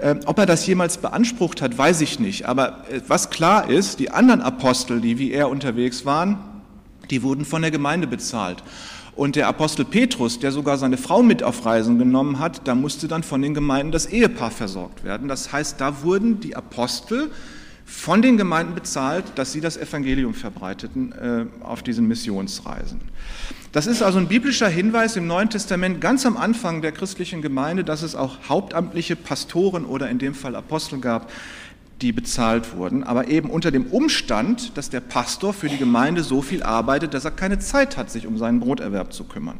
[0.00, 2.46] Äh, ob er das jemals beansprucht hat, weiß ich nicht.
[2.46, 6.38] Aber äh, was klar ist, die anderen Apostel, die wie er unterwegs waren,
[7.10, 8.64] die wurden von der Gemeinde bezahlt.
[9.16, 13.08] Und der Apostel Petrus, der sogar seine Frau mit auf Reisen genommen hat, da musste
[13.08, 15.26] dann von den Gemeinden das Ehepaar versorgt werden.
[15.26, 17.30] Das heißt, da wurden die Apostel
[17.86, 23.00] von den Gemeinden bezahlt, dass sie das Evangelium verbreiteten äh, auf diesen Missionsreisen.
[23.72, 27.84] Das ist also ein biblischer Hinweis im Neuen Testament ganz am Anfang der christlichen Gemeinde,
[27.84, 31.30] dass es auch hauptamtliche Pastoren oder in dem Fall Apostel gab,
[32.02, 36.42] die bezahlt wurden, aber eben unter dem Umstand, dass der Pastor für die Gemeinde so
[36.42, 39.58] viel arbeitet, dass er keine Zeit hat, sich um seinen Broterwerb zu kümmern.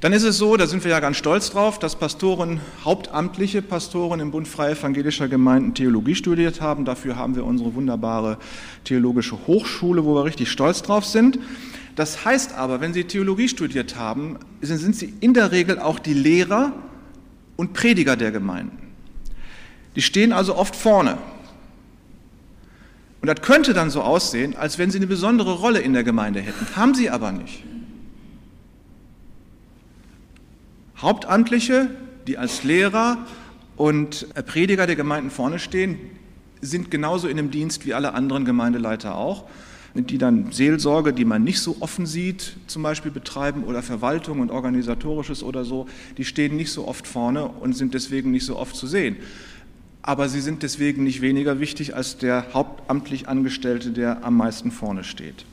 [0.00, 4.20] Dann ist es so, da sind wir ja ganz stolz drauf, dass Pastoren, hauptamtliche Pastoren
[4.20, 6.84] im Bund Freie Evangelischer Gemeinden Theologie studiert haben.
[6.84, 8.36] Dafür haben wir unsere wunderbare
[8.84, 11.38] theologische Hochschule, wo wir richtig stolz drauf sind.
[11.94, 16.12] Das heißt aber, wenn Sie Theologie studiert haben, sind Sie in der Regel auch die
[16.12, 16.72] Lehrer
[17.56, 18.85] und Prediger der Gemeinden.
[19.96, 21.18] Die stehen also oft vorne.
[23.22, 26.40] Und das könnte dann so aussehen, als wenn sie eine besondere Rolle in der Gemeinde
[26.40, 26.76] hätten.
[26.76, 27.64] Haben sie aber nicht.
[30.98, 31.90] Hauptamtliche,
[32.26, 33.18] die als Lehrer
[33.76, 35.98] und Prediger der Gemeinden vorne stehen,
[36.60, 39.44] sind genauso in dem Dienst wie alle anderen Gemeindeleiter auch,
[39.94, 44.50] die dann Seelsorge, die man nicht so offen sieht, zum Beispiel betreiben oder Verwaltung und
[44.50, 48.76] organisatorisches oder so, die stehen nicht so oft vorne und sind deswegen nicht so oft
[48.76, 49.16] zu sehen.
[50.06, 55.02] Aber sie sind deswegen nicht weniger wichtig als der hauptamtlich Angestellte, der am meisten vorne
[55.02, 55.44] steht.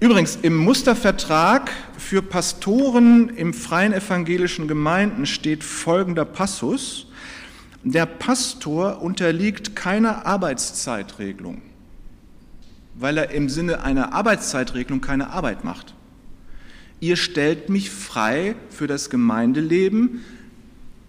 [0.00, 7.06] Übrigens, im Mustervertrag für Pastoren im freien evangelischen Gemeinden steht folgender Passus.
[7.84, 11.62] Der Pastor unterliegt keiner Arbeitszeitregelung,
[12.96, 15.94] weil er im Sinne einer Arbeitszeitregelung keine Arbeit macht.
[16.98, 20.24] Ihr stellt mich frei für das Gemeindeleben,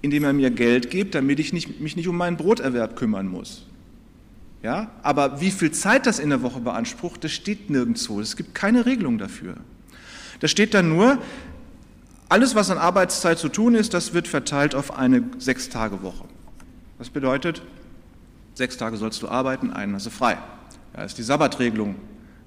[0.08, 3.66] indem er mir Geld gibt, damit ich nicht, mich nicht um meinen Broterwerb kümmern muss.
[4.64, 4.90] Ja?
[5.04, 8.22] Aber wie viel Zeit das in der Woche beansprucht, das steht nirgendwo.
[8.22, 9.58] Es gibt keine Regelung dafür.
[10.40, 11.18] Da steht dann nur,
[12.30, 16.24] alles, was an Arbeitszeit zu tun ist, das wird verteilt auf eine Sechs-Tage-Woche.
[17.00, 17.62] Das bedeutet,
[18.54, 20.38] sechs Tage sollst du arbeiten, einen hast du frei.
[20.94, 21.96] Da ist die Sabbatregelung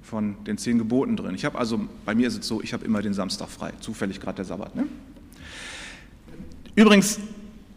[0.01, 1.35] von den zehn Geboten drin.
[1.35, 4.19] Ich habe also, bei mir ist es so, ich habe immer den Samstag frei, zufällig
[4.19, 4.75] gerade der Sabbat.
[4.75, 4.87] Ne?
[6.75, 7.19] Übrigens,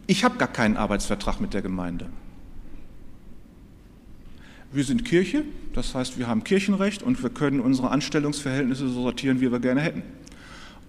[0.07, 2.07] ich habe gar keinen Arbeitsvertrag mit der Gemeinde.
[4.71, 9.39] Wir sind Kirche, das heißt, wir haben Kirchenrecht und wir können unsere Anstellungsverhältnisse so sortieren,
[9.39, 10.03] wie wir gerne hätten.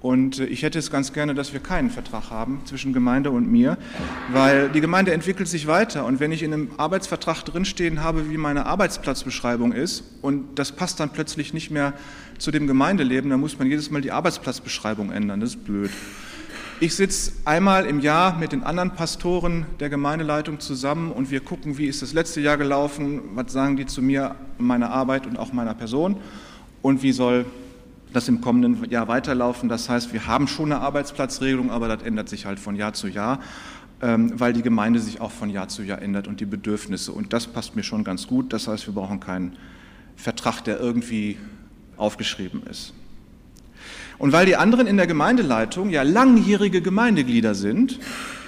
[0.00, 3.50] Und äh, ich hätte es ganz gerne, dass wir keinen Vertrag haben zwischen Gemeinde und
[3.50, 3.78] mir,
[4.32, 6.04] weil die Gemeinde entwickelt sich weiter.
[6.04, 11.00] Und wenn ich in einem Arbeitsvertrag drinstehen habe, wie meine Arbeitsplatzbeschreibung ist, und das passt
[11.00, 11.94] dann plötzlich nicht mehr
[12.38, 15.40] zu dem Gemeindeleben, dann muss man jedes Mal die Arbeitsplatzbeschreibung ändern.
[15.40, 15.90] Das ist blöd.
[16.78, 21.78] Ich sitze einmal im Jahr mit den anderen Pastoren der Gemeindeleitung zusammen und wir gucken,
[21.78, 25.54] wie ist das letzte Jahr gelaufen, was sagen die zu mir, meiner Arbeit und auch
[25.54, 26.18] meiner Person
[26.82, 27.46] und wie soll
[28.12, 29.70] das im kommenden Jahr weiterlaufen.
[29.70, 33.08] Das heißt, wir haben schon eine Arbeitsplatzregelung, aber das ändert sich halt von Jahr zu
[33.08, 33.40] Jahr,
[34.02, 37.10] ähm, weil die Gemeinde sich auch von Jahr zu Jahr ändert und die Bedürfnisse.
[37.10, 38.52] Und das passt mir schon ganz gut.
[38.52, 39.56] Das heißt, wir brauchen keinen
[40.14, 41.38] Vertrag, der irgendwie
[41.96, 42.92] aufgeschrieben ist.
[44.18, 47.98] Und weil die anderen in der Gemeindeleitung ja langjährige Gemeindeglieder sind,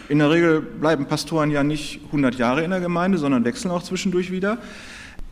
[0.09, 3.83] in der Regel bleiben Pastoren ja nicht 100 Jahre in der Gemeinde, sondern wechseln auch
[3.83, 4.59] zwischendurch wieder.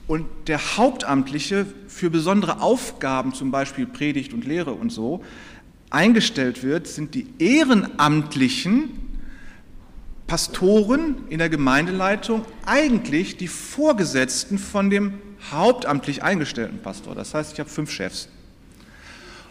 [0.06, 5.24] Und der Hauptamtliche für besondere Aufgaben, zum Beispiel Predigt und Lehre und so,
[5.90, 8.90] eingestellt wird, sind die ehrenamtlichen
[10.26, 15.14] Pastoren in der Gemeindeleitung eigentlich die Vorgesetzten von dem
[15.50, 17.14] hauptamtlich eingestellten Pastor.
[17.14, 18.28] Das heißt, ich habe fünf Chefs.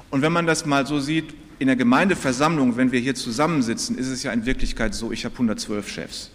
[0.09, 4.07] Und wenn man das mal so sieht, in der Gemeindeversammlung, wenn wir hier zusammensitzen, ist
[4.07, 6.31] es ja in Wirklichkeit so, ich habe 112 Chefs.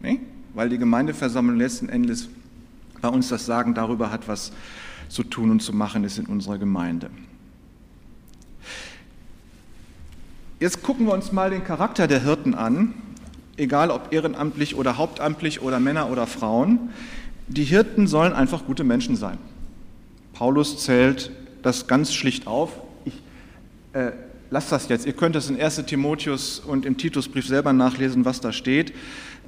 [0.00, 0.20] Nee?
[0.54, 2.28] Weil die Gemeindeversammlung letzten Endes
[3.00, 4.52] bei uns das Sagen darüber hat, was
[5.08, 7.10] zu tun und zu machen ist in unserer Gemeinde.
[10.60, 12.94] Jetzt gucken wir uns mal den Charakter der Hirten an,
[13.56, 16.90] egal ob ehrenamtlich oder hauptamtlich oder Männer oder Frauen.
[17.48, 19.38] Die Hirten sollen einfach gute Menschen sein.
[20.32, 21.30] Paulus zählt
[21.62, 22.83] das ganz schlicht auf
[23.94, 24.12] äh,
[24.50, 28.40] lasst das jetzt, ihr könnt das in 1 Timotheus und im Titusbrief selber nachlesen, was
[28.40, 28.92] da steht.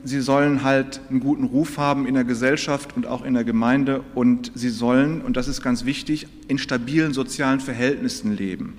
[0.04, 4.02] Sie sollen halt einen guten Ruf haben in der Gesellschaft und auch in der Gemeinde
[4.14, 8.78] und sie sollen, und das ist ganz wichtig, in stabilen sozialen Verhältnissen leben.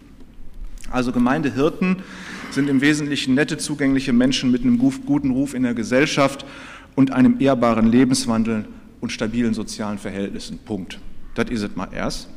[0.90, 1.98] Also Gemeindehirten
[2.52, 6.46] sind im Wesentlichen nette, zugängliche Menschen mit einem guten Ruf in der Gesellschaft
[6.96, 8.66] und einem ehrbaren Lebenswandel
[9.02, 10.60] und stabilen sozialen Verhältnissen.
[10.60, 11.00] Punkt.
[11.36, 12.30] Das ist es mal erst.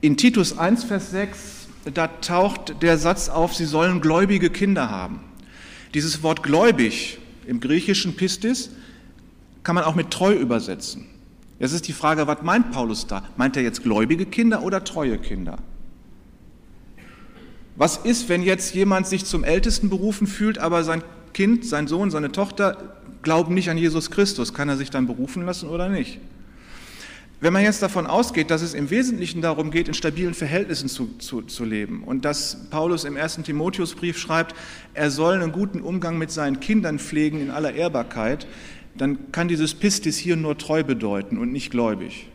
[0.00, 5.20] In Titus 1, Vers 6 da taucht der Satz auf, sie sollen gläubige Kinder haben.
[5.94, 8.70] Dieses Wort gläubig im griechischen Pistis
[9.62, 11.06] kann man auch mit treu übersetzen.
[11.58, 13.22] Jetzt ist die Frage, was meint Paulus da?
[13.36, 15.58] Meint er jetzt gläubige Kinder oder treue Kinder?
[17.76, 22.10] Was ist, wenn jetzt jemand sich zum Ältesten berufen fühlt, aber sein Kind, sein Sohn,
[22.10, 22.76] seine Tochter
[23.22, 24.52] glauben nicht an Jesus Christus.
[24.52, 26.20] Kann er sich dann berufen lassen oder nicht?
[27.42, 31.08] Wenn man jetzt davon ausgeht, dass es im Wesentlichen darum geht, in stabilen Verhältnissen zu,
[31.18, 34.54] zu, zu leben und dass Paulus im ersten Timotheusbrief schreibt,
[34.94, 38.46] er soll einen guten Umgang mit seinen Kindern pflegen in aller Ehrbarkeit,
[38.96, 42.28] dann kann dieses Pistis hier nur treu bedeuten und nicht gläubig.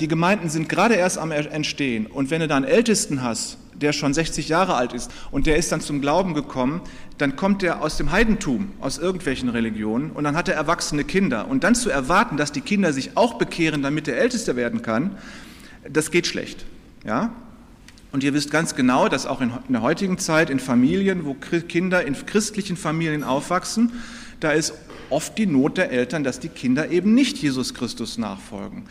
[0.00, 3.92] Die Gemeinden sind gerade erst am Entstehen und wenn du da einen Ältesten hast, der
[3.92, 6.80] schon 60 Jahre alt ist und der ist dann zum Glauben gekommen,
[7.16, 11.48] dann kommt er aus dem Heidentum, aus irgendwelchen Religionen und dann hat er erwachsene Kinder.
[11.48, 15.16] Und dann zu erwarten, dass die Kinder sich auch bekehren, damit der Älteste werden kann,
[15.88, 16.64] das geht schlecht.
[17.04, 17.32] Ja?
[18.10, 22.04] Und ihr wisst ganz genau, dass auch in der heutigen Zeit in Familien, wo Kinder
[22.04, 23.92] in christlichen Familien aufwachsen,
[24.40, 24.72] da ist
[25.10, 28.84] oft die Not der Eltern, dass die Kinder eben nicht Jesus Christus nachfolgen.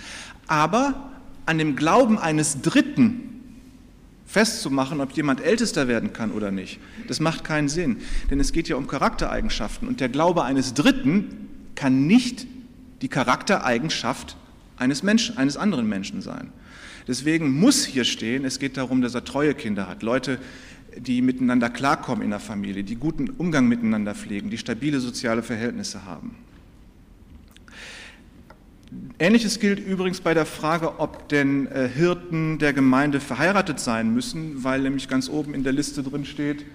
[0.48, 1.12] Aber
[1.46, 3.37] an dem Glauben eines Dritten
[4.28, 6.80] festzumachen, ob jemand ältester werden kann oder nicht.
[7.08, 7.98] Das macht keinen Sinn,
[8.30, 12.46] denn es geht ja um Charaktereigenschaften und der Glaube eines Dritten kann nicht
[13.02, 14.36] die Charaktereigenschaft
[14.78, 16.52] eines Menschen, eines anderen Menschen sein.
[17.08, 20.40] Deswegen muss hier stehen, es geht darum, dass er treue Kinder hat, Leute,
[20.98, 26.06] die miteinander klarkommen in der Familie, die guten Umgang miteinander pflegen, die stabile soziale Verhältnisse
[26.06, 26.36] haben.
[29.20, 34.64] Ähnliches gilt übrigens bei der Frage, ob denn äh, Hirten der Gemeinde verheiratet sein müssen,
[34.64, 36.66] weil nämlich ganz oben in der Liste drin steht,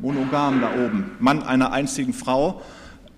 [0.00, 2.62] monogam da oben, Mann einer einzigen Frau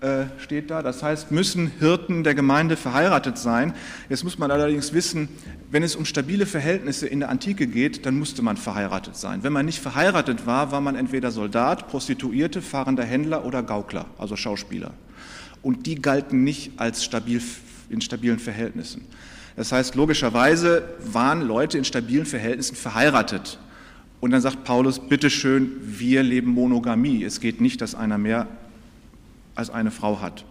[0.01, 0.81] äh, steht da.
[0.81, 3.73] Das heißt, müssen Hirten der Gemeinde verheiratet sein.
[4.09, 5.29] Jetzt muss man allerdings wissen,
[5.71, 9.43] wenn es um stabile Verhältnisse in der Antike geht, dann musste man verheiratet sein.
[9.43, 14.35] Wenn man nicht verheiratet war, war man entweder Soldat, Prostituierte, fahrender Händler oder Gaukler, also
[14.35, 14.91] Schauspieler.
[15.61, 17.39] Und die galten nicht als stabil
[17.89, 19.05] in stabilen Verhältnissen.
[19.55, 23.59] Das heißt, logischerweise waren Leute in stabilen Verhältnissen verheiratet.
[24.19, 27.23] Und dann sagt Paulus, bitteschön, wir leben Monogamie.
[27.23, 28.47] Es geht nicht, dass einer mehr
[29.55, 30.45] als eine Frau hat.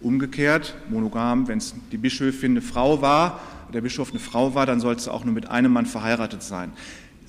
[0.00, 3.40] Umgekehrt, monogam, wenn es die Bischöfin eine Frau war,
[3.72, 6.72] der Bischof eine Frau war, dann sollte sie auch nur mit einem Mann verheiratet sein.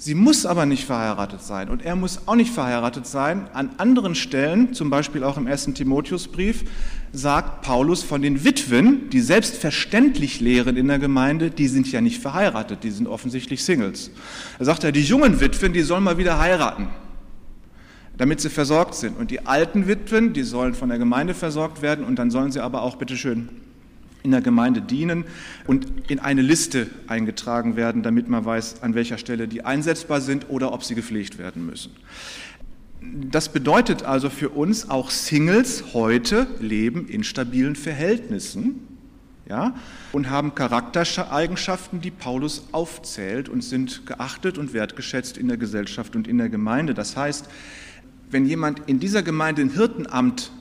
[0.04, 3.48] Sie muss aber nicht verheiratet sein und er muss auch nicht verheiratet sein.
[3.54, 6.64] An anderen Stellen, zum Beispiel auch im ersten Timotheusbrief,
[7.14, 12.20] sagt Paulus von den Witwen, die selbstverständlich lehren in der Gemeinde, die sind ja nicht
[12.20, 14.10] verheiratet, die sind offensichtlich Singles.
[14.58, 16.88] Er sagt ja, die jungen Witwen, die sollen mal wieder heiraten,
[18.18, 19.20] damit sie versorgt sind.
[19.20, 22.60] Und die alten Witwen, die sollen von der Gemeinde versorgt werden und dann sollen sie
[22.60, 23.50] aber auch bitteschön
[24.24, 25.26] in der Gemeinde dienen
[25.68, 30.50] und in eine Liste eingetragen werden, damit man weiß, an welcher Stelle die einsetzbar sind
[30.50, 31.92] oder ob sie gepflegt werden müssen.
[33.02, 38.88] Das bedeutet also für uns, auch Singles heute leben in stabilen Verhältnissen
[39.50, 39.76] ja,
[40.12, 46.28] und haben Charaktereigenschaften, die Paulus aufzählt und sind geachtet und wertgeschätzt in der Gesellschaft und
[46.28, 46.94] in der Gemeinde.
[46.94, 47.48] Das heißt,
[48.30, 50.52] wenn jemand in dieser Gemeinde ein Hirtenamt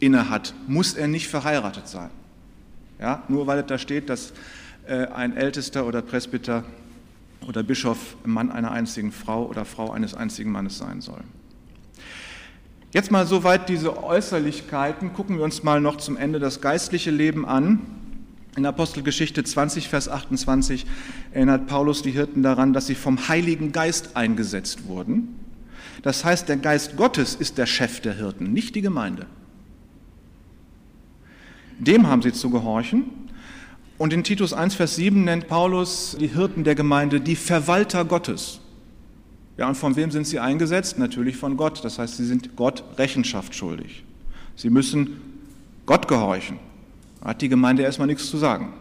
[0.00, 2.10] innehat, muss er nicht verheiratet sein.
[2.98, 4.32] Ja, nur weil da steht, dass
[4.86, 6.64] äh, ein Ältester oder Presbyter
[7.46, 11.20] oder Bischof Mann einer einzigen Frau oder Frau eines einzigen Mannes sein soll.
[12.92, 15.12] Jetzt mal soweit diese Äußerlichkeiten.
[15.12, 17.80] Gucken wir uns mal noch zum Ende das geistliche Leben an.
[18.56, 20.86] In Apostelgeschichte 20, Vers 28
[21.32, 25.38] erinnert Paulus die Hirten daran, dass sie vom Heiligen Geist eingesetzt wurden.
[26.02, 29.26] Das heißt, der Geist Gottes ist der Chef der Hirten, nicht die Gemeinde.
[31.78, 33.04] Dem haben sie zu gehorchen.
[33.98, 38.60] Und in Titus 1, Vers 7 nennt Paulus die Hirten der Gemeinde die Verwalter Gottes.
[39.56, 40.98] Ja, und von wem sind sie eingesetzt?
[40.98, 41.82] Natürlich von Gott.
[41.84, 44.04] Das heißt, sie sind Gott Rechenschaft schuldig.
[44.54, 45.20] Sie müssen
[45.86, 46.58] Gott gehorchen.
[47.20, 48.74] Da hat die Gemeinde erstmal nichts zu sagen.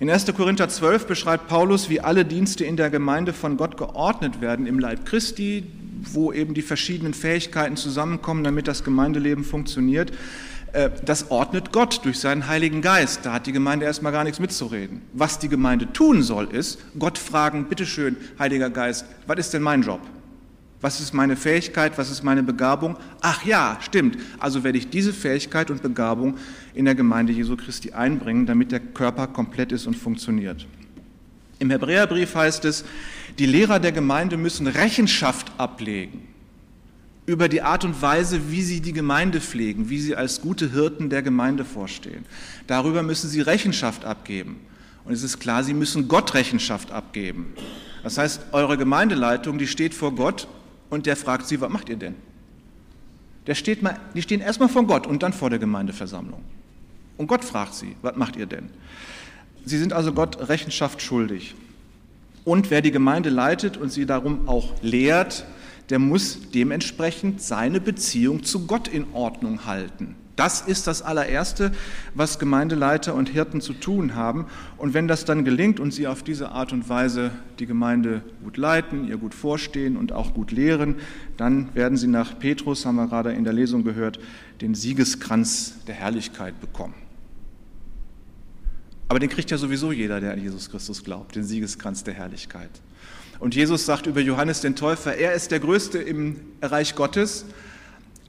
[0.00, 0.34] In 1.
[0.34, 4.78] Korinther 12 beschreibt Paulus, wie alle Dienste in der Gemeinde von Gott geordnet werden im
[4.78, 5.64] Leib Christi,
[6.12, 10.12] wo eben die verschiedenen Fähigkeiten zusammenkommen, damit das Gemeindeleben funktioniert.
[10.72, 13.24] Äh, das ordnet Gott durch seinen Heiligen Geist.
[13.24, 15.02] Da hat die Gemeinde erstmal gar nichts mitzureden.
[15.12, 19.82] Was die Gemeinde tun soll, ist Gott fragen, bitteschön, Heiliger Geist, was ist denn mein
[19.82, 20.00] Job?
[20.80, 21.96] Was ist meine Fähigkeit?
[21.96, 22.96] Was ist meine Begabung?
[23.20, 24.18] Ach ja, stimmt.
[24.40, 26.38] Also werde ich diese Fähigkeit und Begabung
[26.74, 30.66] in der Gemeinde Jesu Christi einbringen, damit der Körper komplett ist und funktioniert.
[31.60, 32.84] Im Hebräerbrief heißt es,
[33.38, 36.31] die Lehrer der Gemeinde müssen Rechenschaft ablegen
[37.26, 41.08] über die Art und Weise, wie sie die Gemeinde pflegen, wie sie als gute Hirten
[41.08, 42.24] der Gemeinde vorstehen.
[42.66, 44.60] Darüber müssen sie Rechenschaft abgeben.
[45.04, 47.54] Und es ist klar, sie müssen Gott Rechenschaft abgeben.
[48.02, 50.48] Das heißt, eure Gemeindeleitung, die steht vor Gott
[50.90, 52.14] und der fragt sie, was macht ihr denn?
[53.46, 56.42] Der steht mal, die stehen erstmal vor Gott und dann vor der Gemeindeversammlung.
[57.16, 58.70] Und Gott fragt sie, was macht ihr denn?
[59.64, 61.54] Sie sind also Gott Rechenschaft schuldig.
[62.44, 65.44] Und wer die Gemeinde leitet und sie darum auch lehrt,
[65.92, 70.16] der muss dementsprechend seine Beziehung zu Gott in Ordnung halten.
[70.36, 71.70] Das ist das allererste,
[72.14, 74.46] was Gemeindeleiter und Hirten zu tun haben.
[74.78, 78.56] Und wenn das dann gelingt und sie auf diese Art und Weise die Gemeinde gut
[78.56, 80.94] leiten, ihr gut vorstehen und auch gut lehren,
[81.36, 84.18] dann werden sie nach Petrus, haben wir gerade in der Lesung gehört,
[84.62, 86.94] den Siegeskranz der Herrlichkeit bekommen.
[89.08, 92.70] Aber den kriegt ja sowieso jeder, der an Jesus Christus glaubt, den Siegeskranz der Herrlichkeit.
[93.42, 97.44] Und Jesus sagt über Johannes den Täufer, er ist der Größte im Reich Gottes,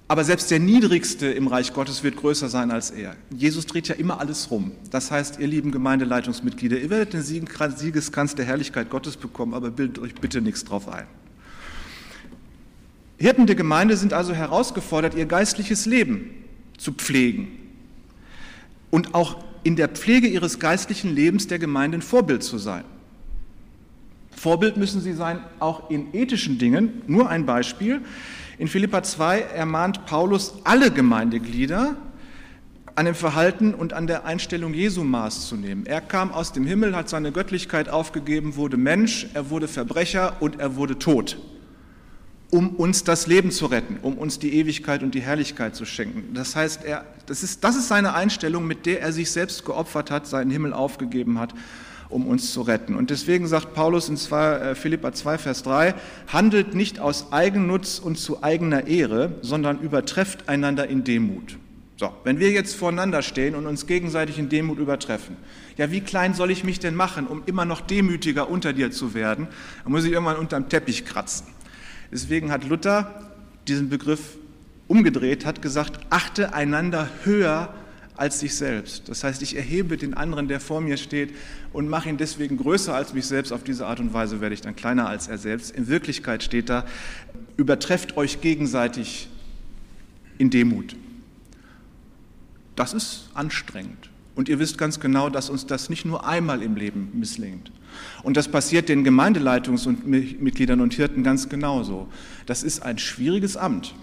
[0.08, 3.16] aber selbst der Niedrigste im Reich Gottes wird größer sein als er.
[3.30, 4.72] Jesus dreht ja immer alles rum.
[4.90, 10.00] Das heißt, ihr lieben Gemeindeleitungsmitglieder, ihr werdet den Siegeskranz der Herrlichkeit Gottes bekommen, aber bildet
[10.00, 11.06] euch bitte nichts drauf ein.
[13.20, 16.32] Hirten der Gemeinde sind also herausgefordert, ihr geistliches Leben
[16.80, 17.50] zu pflegen
[18.90, 22.84] und auch in der Pflege ihres geistlichen Lebens der Gemeinde ein Vorbild zu sein.
[24.44, 27.02] Vorbild müssen sie sein, auch in ethischen Dingen.
[27.08, 28.02] Nur ein Beispiel.
[28.58, 31.96] In Philippa 2 ermahnt Paulus alle Gemeindeglieder,
[32.96, 35.86] an dem Verhalten und an der Einstellung Jesu Maß zu nehmen.
[35.86, 40.60] Er kam aus dem Himmel, hat seine Göttlichkeit aufgegeben, wurde Mensch, er wurde Verbrecher und
[40.60, 41.38] er wurde tot,
[42.52, 46.34] um uns das Leben zu retten, um uns die Ewigkeit und die Herrlichkeit zu schenken.
[46.34, 50.12] Das heißt, er, das, ist, das ist seine Einstellung, mit der er sich selbst geopfert
[50.12, 51.54] hat, seinen Himmel aufgegeben hat
[52.14, 52.96] um uns zu retten.
[52.96, 55.96] Und deswegen sagt Paulus in 2, äh, Philippa 2, Vers 3,
[56.28, 61.58] handelt nicht aus Eigennutz und zu eigener Ehre, sondern übertrefft einander in Demut.
[61.98, 65.38] So, wenn wir jetzt voreinander stehen und uns gegenseitig in Demut übertreffen,
[65.78, 69.14] ja, wie klein soll ich mich denn machen, um immer noch demütiger unter dir zu
[69.14, 69.48] werden?
[69.84, 71.48] Da muss ich irgendwann unterm Teppich kratzen.
[72.12, 73.32] Deswegen hat Luther
[73.68, 74.38] diesen Begriff
[74.88, 77.74] umgedreht, hat gesagt, achte einander höher
[78.16, 79.10] als sich selbst.
[79.10, 81.34] Das heißt, ich erhebe den anderen, der vor mir steht,
[81.72, 83.52] und mache ihn deswegen größer als mich selbst.
[83.52, 85.72] Auf diese Art und Weise werde ich dann kleiner als er selbst.
[85.72, 86.86] In Wirklichkeit steht da,
[87.58, 89.30] übertrefft euch gegenseitig
[90.38, 90.96] in Demut.
[92.76, 94.10] Das ist anstrengend.
[94.36, 97.72] Und ihr wisst ganz genau, dass uns das nicht nur einmal im Leben misslingt.
[98.24, 102.08] Und das passiert den Gemeindeleitungsmitgliedern und Hirten ganz genauso.
[102.48, 103.94] Das ist ein schwieriges Amt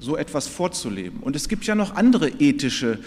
[0.00, 1.20] so etwas vorzuleben.
[1.20, 2.98] Und es gibt ja noch andere ethische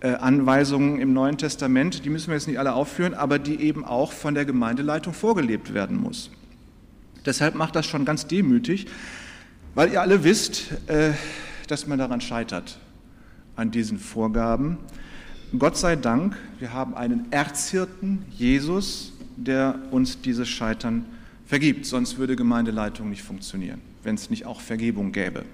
[0.00, 3.84] äh, Anweisungen im Neuen Testament, die müssen wir jetzt nicht alle aufführen, aber die eben
[3.84, 6.30] auch von der Gemeindeleitung vorgelebt werden muss.
[7.24, 8.86] Deshalb macht das schon ganz demütig,
[9.74, 11.12] weil ihr alle wisst, äh,
[11.68, 12.78] dass man daran scheitert,
[13.56, 14.78] an diesen Vorgaben.
[15.58, 21.06] Gott sei Dank, wir haben einen Erzhirten, Jesus, der uns dieses Scheitern
[21.46, 21.86] vergibt.
[21.86, 25.44] Sonst würde Gemeindeleitung nicht funktionieren, wenn es nicht auch Vergebung gäbe.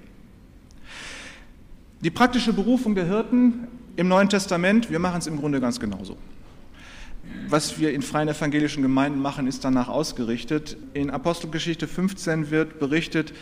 [2.03, 6.17] Die praktische Berufung der Hirten im Neuen Testament, wir machen es im Grunde ganz genauso.
[7.47, 10.79] Was wir in freien evangelischen Gemeinden machen, ist danach ausgerichtet.
[10.95, 13.35] In Apostelgeschichte 15 wird berichtet,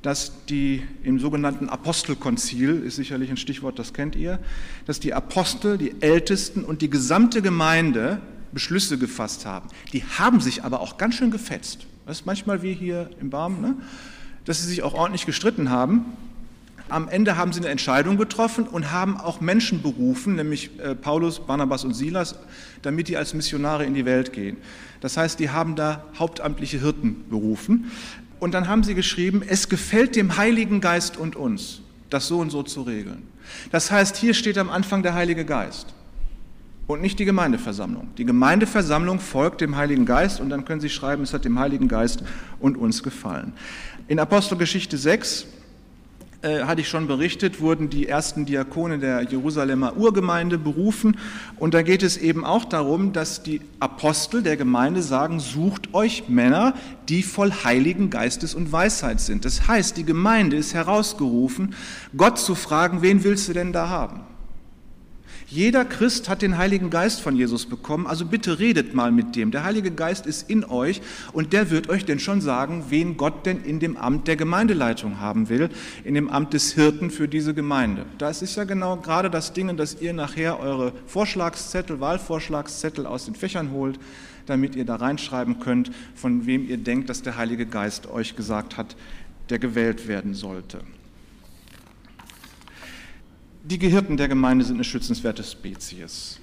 [0.00, 4.38] dass die im sogenannten Apostelkonzil, ist sicherlich ein Stichwort, das kennt ihr,
[4.86, 9.68] dass die Apostel, die Ältesten und die gesamte Gemeinde Beschlüsse gefasst haben.
[9.92, 11.86] Die haben sich aber auch ganz schön gefetzt.
[12.06, 13.74] Das ist manchmal wie hier im Barm, ne?
[14.46, 16.06] dass sie sich auch ordentlich gestritten haben.
[16.88, 21.40] Am Ende haben sie eine Entscheidung getroffen und haben auch Menschen berufen, nämlich äh, Paulus,
[21.40, 22.36] Barnabas und Silas,
[22.82, 24.56] damit die als Missionare in die Welt gehen.
[25.00, 27.90] Das heißt, die haben da hauptamtliche Hirten berufen.
[28.40, 32.50] Und dann haben sie geschrieben, es gefällt dem Heiligen Geist und uns, das so und
[32.50, 33.22] so zu regeln.
[33.70, 35.94] Das heißt, hier steht am Anfang der Heilige Geist
[36.86, 38.08] und nicht die Gemeindeversammlung.
[38.16, 41.88] Die Gemeindeversammlung folgt dem Heiligen Geist und dann können Sie schreiben, es hat dem Heiligen
[41.88, 42.22] Geist
[42.60, 43.52] und uns gefallen.
[44.06, 45.46] In Apostelgeschichte 6
[46.40, 51.16] äh, hatte ich schon berichtet, wurden die ersten Diakone der Jerusalemer Urgemeinde berufen.
[51.56, 56.28] Und da geht es eben auch darum, dass die Apostel der Gemeinde sagen, sucht euch
[56.28, 56.74] Männer,
[57.08, 59.44] die voll Heiligen Geistes und Weisheit sind.
[59.44, 61.74] Das heißt, die Gemeinde ist herausgerufen,
[62.16, 64.20] Gott zu fragen, wen willst du denn da haben?
[65.50, 69.50] Jeder Christ hat den Heiligen Geist von Jesus bekommen, also bitte redet mal mit dem.
[69.50, 71.00] Der Heilige Geist ist in euch
[71.32, 75.20] und der wird euch denn schon sagen, wen Gott denn in dem Amt der Gemeindeleitung
[75.20, 75.70] haben will,
[76.04, 78.04] in dem Amt des Hirten für diese Gemeinde.
[78.18, 83.34] Das ist ja genau gerade das Ding, dass ihr nachher eure Vorschlagszettel, Wahlvorschlagszettel aus den
[83.34, 83.98] Fächern holt,
[84.44, 88.76] damit ihr da reinschreiben könnt, von wem ihr denkt, dass der Heilige Geist euch gesagt
[88.76, 88.96] hat,
[89.48, 90.80] der gewählt werden sollte.
[93.70, 96.40] Die Gehirten der Gemeinde sind eine schützenswerte Spezies.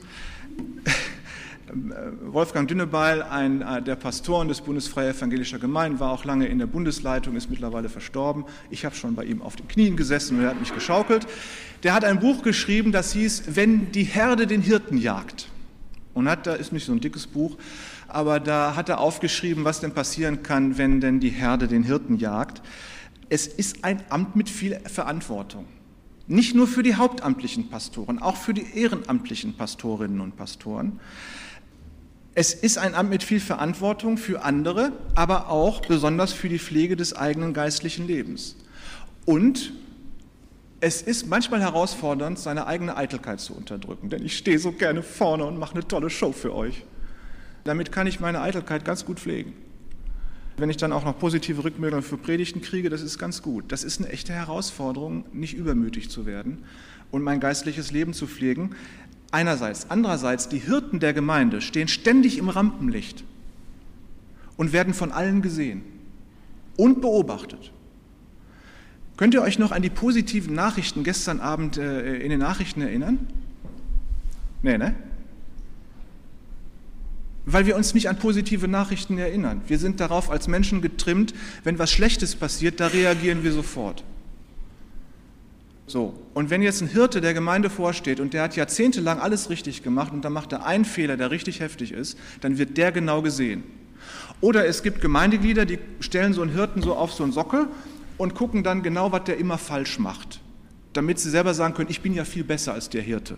[2.22, 6.68] Wolfgang Dünnebeil, ein äh, der Pastoren des Bundesfreie Evangelischer Gemeinden, war auch lange in der
[6.68, 8.46] Bundesleitung, ist mittlerweile verstorben.
[8.70, 11.26] Ich habe schon bei ihm auf den Knien gesessen und er hat mich geschaukelt.
[11.82, 15.50] Der hat ein Buch geschrieben, das hieß Wenn die Herde den Hirten jagt.
[16.14, 17.58] Und hat, da ist nicht so ein dickes Buch,
[18.08, 22.20] aber da hat er aufgeschrieben, was denn passieren kann, wenn denn die Herde den Hirten
[22.20, 22.62] jagt.
[23.30, 25.66] Es ist ein Amt mit viel Verantwortung.
[26.28, 31.00] Nicht nur für die hauptamtlichen Pastoren, auch für die ehrenamtlichen Pastorinnen und Pastoren.
[32.34, 36.96] Es ist ein Amt mit viel Verantwortung für andere, aber auch besonders für die Pflege
[36.96, 38.56] des eigenen geistlichen Lebens.
[39.26, 39.74] Und
[40.82, 45.46] es ist manchmal herausfordernd, seine eigene Eitelkeit zu unterdrücken, denn ich stehe so gerne vorne
[45.46, 46.84] und mache eine tolle Show für euch.
[47.64, 49.54] Damit kann ich meine Eitelkeit ganz gut pflegen.
[50.58, 53.66] Wenn ich dann auch noch positive Rückmeldungen für Predigten kriege, das ist ganz gut.
[53.70, 56.60] Das ist eine echte Herausforderung, nicht übermütig zu werden
[57.12, 58.72] und mein geistliches Leben zu pflegen.
[59.32, 59.90] Einerseits.
[59.90, 63.26] Andererseits, die Hirten der Gemeinde stehen ständig im Rampenlicht
[64.56, 65.82] und werden von allen gesehen
[66.78, 67.72] und beobachtet.
[69.18, 73.28] Könnt ihr euch noch an die positiven Nachrichten gestern Abend äh, in den Nachrichten erinnern?
[74.62, 74.96] Nee, ne?
[77.46, 79.62] Weil wir uns nicht an positive Nachrichten erinnern.
[79.68, 81.34] Wir sind darauf als Menschen getrimmt,
[81.64, 84.04] wenn was Schlechtes passiert, da reagieren wir sofort.
[85.88, 89.84] So, und wenn jetzt ein Hirte der Gemeinde vorsteht und der hat jahrzehntelang alles richtig
[89.84, 93.22] gemacht und dann macht er einen Fehler, der richtig heftig ist, dann wird der genau
[93.22, 93.64] gesehen.
[94.42, 97.68] Oder es gibt Gemeindeglieder, die stellen so einen Hirten so auf so einen Sockel
[98.18, 100.42] und gucken dann genau, was der immer falsch macht,
[100.94, 103.38] damit sie selber sagen können, ich bin ja viel besser als der Hirte.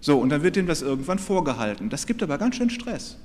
[0.00, 1.90] So, und dann wird ihm das irgendwann vorgehalten.
[1.90, 3.16] Das gibt aber ganz schön Stress.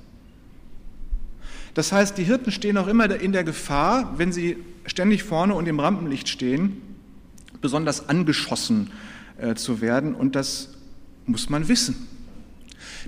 [1.74, 4.56] Das heißt, die Hirten stehen auch immer in der Gefahr, wenn sie
[4.86, 6.80] ständig vorne und im Rampenlicht stehen,
[7.60, 8.90] besonders angeschossen
[9.38, 10.14] äh, zu werden.
[10.14, 10.70] Und das
[11.26, 12.08] muss man wissen.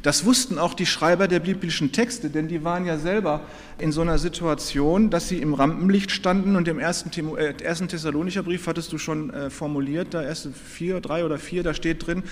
[0.02, 3.42] Das wussten auch die Schreiber der biblischen Texte, denn die waren ja selber
[3.78, 7.88] in so einer Situation, dass sie im Rampenlicht standen und im ersten, Themo, äh, ersten
[7.88, 12.06] Thessalonicher Brief hattest du schon äh, formuliert, da erste vier, drei oder vier, da steht
[12.06, 12.22] drin,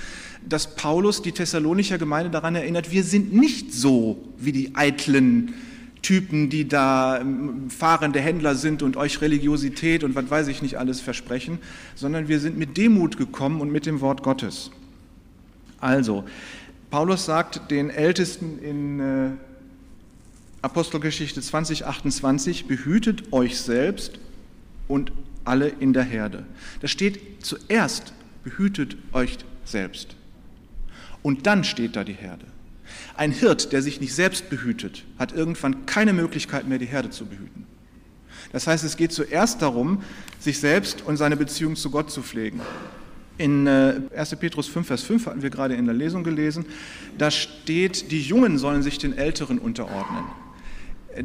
[0.47, 5.55] dass Paulus die Thessalonicher Gemeinde daran erinnert, wir sind nicht so wie die eitlen
[6.05, 10.79] Typen, die da ähm, fahrende Händler sind und euch Religiosität und was weiß ich nicht
[10.79, 11.59] alles versprechen,
[11.95, 14.71] sondern wir sind mit Demut gekommen und mit dem Wort Gottes.
[15.81, 16.25] Also,
[16.95, 19.31] Paulus sagt den Ältesten in äh,
[20.63, 24.21] Apostelgeschichte 20, 28, behütet euch selbst
[24.87, 25.11] und
[25.43, 26.47] alle in der Herde.
[26.83, 28.13] Da steht zuerst,
[28.45, 30.15] behütet euch selbst.
[31.25, 32.47] Und dann steht da die Herde.
[33.17, 37.27] Ein Hirt, der sich nicht selbst behütet, hat irgendwann keine Möglichkeit mehr, die Herde zu
[37.27, 37.67] behüten.
[38.53, 40.05] Das heißt, es geht zuerst darum,
[40.39, 42.61] sich selbst und seine Beziehung zu Gott zu pflegen.
[43.37, 44.33] In 1.
[44.33, 46.67] Äh, Petrus 5, Vers 5 hatten wir gerade in der Lesung gelesen,
[47.19, 50.25] da steht, die Jungen sollen sich den Älteren unterordnen.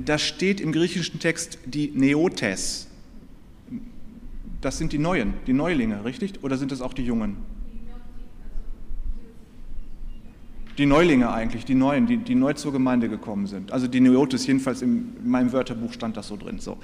[0.06, 2.88] Da steht im griechischen Text die Neotes.
[4.62, 6.44] Das sind die Neuen, die Neulinge, richtig?
[6.44, 7.38] Oder sind es auch die Jungen?
[10.78, 13.72] Die Neulinge eigentlich, die Neuen, die, die neu zur Gemeinde gekommen sind.
[13.72, 16.60] Also die Neotes, jedenfalls in meinem Wörterbuch stand das so drin.
[16.60, 16.78] So.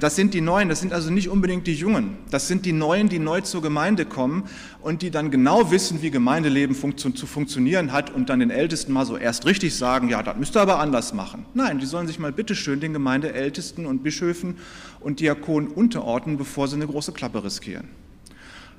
[0.00, 2.16] Das sind die Neuen, das sind also nicht unbedingt die Jungen.
[2.30, 4.44] Das sind die Neuen, die neu zur Gemeinde kommen
[4.80, 8.92] und die dann genau wissen, wie Gemeindeleben funktio zu funktionieren hat und dann den Ältesten
[8.92, 11.44] mal so erst richtig sagen, ja, das müsst ihr aber anders machen.
[11.54, 14.56] Nein, die sollen sich mal bitteschön den Gemeindeältesten und Bischöfen
[15.00, 17.88] und Diakonen unterordnen, bevor sie eine große Klappe riskieren.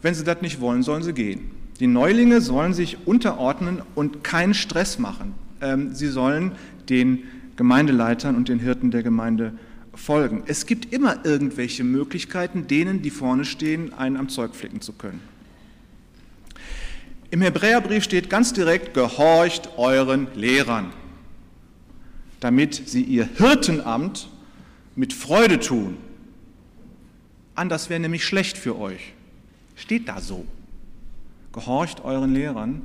[0.01, 1.51] Wenn sie das nicht wollen, sollen sie gehen.
[1.79, 5.35] Die Neulinge sollen sich unterordnen und keinen Stress machen.
[5.61, 6.53] Ähm, sie sollen
[6.89, 7.23] den
[7.55, 9.53] Gemeindeleitern und den Hirten der Gemeinde
[9.95, 10.43] folgen.
[10.47, 15.21] Es gibt immer irgendwelche Möglichkeiten, denen, die vorne stehen, einen am Zeug flicken zu können.
[17.31, 20.91] Im Hebräerbrief steht ganz direkt, gehorcht euren Lehrern,
[22.39, 24.29] damit sie ihr Hirtenamt
[24.95, 25.97] mit Freude tun.
[27.55, 29.13] Anders wäre nämlich schlecht für euch.
[29.75, 30.45] Steht da so.
[31.51, 32.81] Gehorcht euren Lehrern,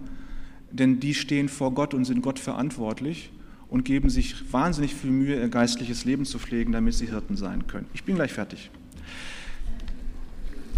[0.71, 3.31] denn die stehen vor Gott und sind Gott verantwortlich
[3.71, 7.67] und geben sich wahnsinnig viel Mühe, ihr geistliches Leben zu pflegen, damit sie Hirten sein
[7.67, 7.87] können.
[7.95, 8.71] Ich bin gleich fertig.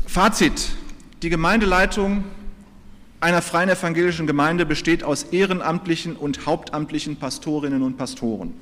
[0.06, 0.70] Fazit.
[1.22, 2.24] Die Gemeindeleitung
[3.20, 8.54] einer freien evangelischen Gemeinde besteht aus ehrenamtlichen und hauptamtlichen Pastorinnen und Pastoren,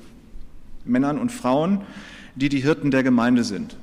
[0.83, 1.81] Männern und Frauen,
[2.35, 3.77] die die Hirten der Gemeinde sind.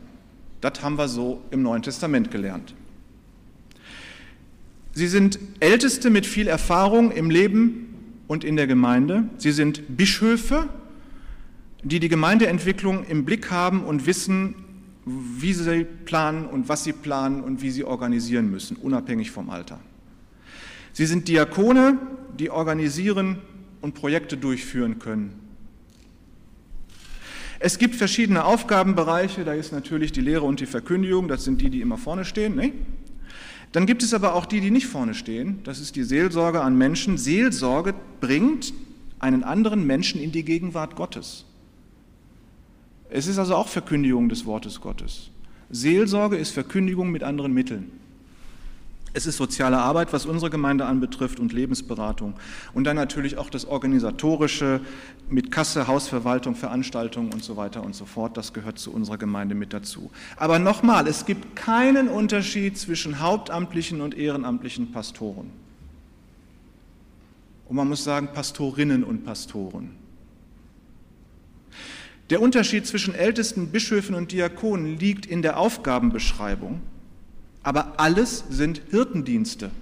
[0.61, 2.75] Das haben wir so im Neuen Testament gelernt.
[4.93, 7.96] Sie sind Älteste mit viel Erfahrung im Leben
[8.27, 9.25] und in der Gemeinde.
[9.39, 10.69] Sie sind Bischöfe,
[11.83, 14.55] die die Gemeindeentwicklung im Blick haben und wissen,
[15.05, 19.79] wie sie planen und was sie planen und wie sie organisieren müssen, unabhängig vom Alter.
[20.93, 21.99] Sie sind Diakone,
[22.39, 23.39] die organisieren
[23.83, 25.33] und Projekte durchführen können.
[27.59, 31.71] Es gibt verschiedene Aufgabenbereiche, da ist natürlich die Lehre und die Verkündigung, das sind die,
[31.71, 32.55] die immer vorne stehen.
[32.55, 32.73] Ne?
[33.73, 35.61] Dann gibt es aber auch die, die nicht vorne stehen.
[35.65, 37.19] Das ist die Seelsorge an Menschen.
[37.19, 38.73] Seelsorge bringt
[39.19, 41.45] einen anderen Menschen in die Gegenwart Gottes.
[43.11, 45.31] Es ist also auch Verkündigung des Wortes Gottes.
[45.71, 47.91] Seelsorge ist Verkündigung mit anderen Mitteln.
[49.17, 52.35] Es ist soziale Arbeit, was unsere Gemeinde anbetrifft und Lebensberatung.
[52.75, 54.83] Und dann natürlich auch das Organisatorische
[55.31, 58.37] mit Kasse, Hausverwaltung, Veranstaltungen und so weiter und so fort.
[58.37, 60.11] Das gehört zu unserer Gemeinde mit dazu.
[60.37, 65.51] Aber nochmal, es gibt keinen Unterschied zwischen hauptamtlichen und ehrenamtlichen Pastoren.
[67.71, 69.93] Und man muss sagen Pastorinnen und Pastoren.
[72.29, 76.83] Der Unterschied zwischen Ältesten, Bischöfen und Diakonen liegt in der Aufgabenbeschreibung
[77.67, 79.73] aber alles sind Hirtendienste.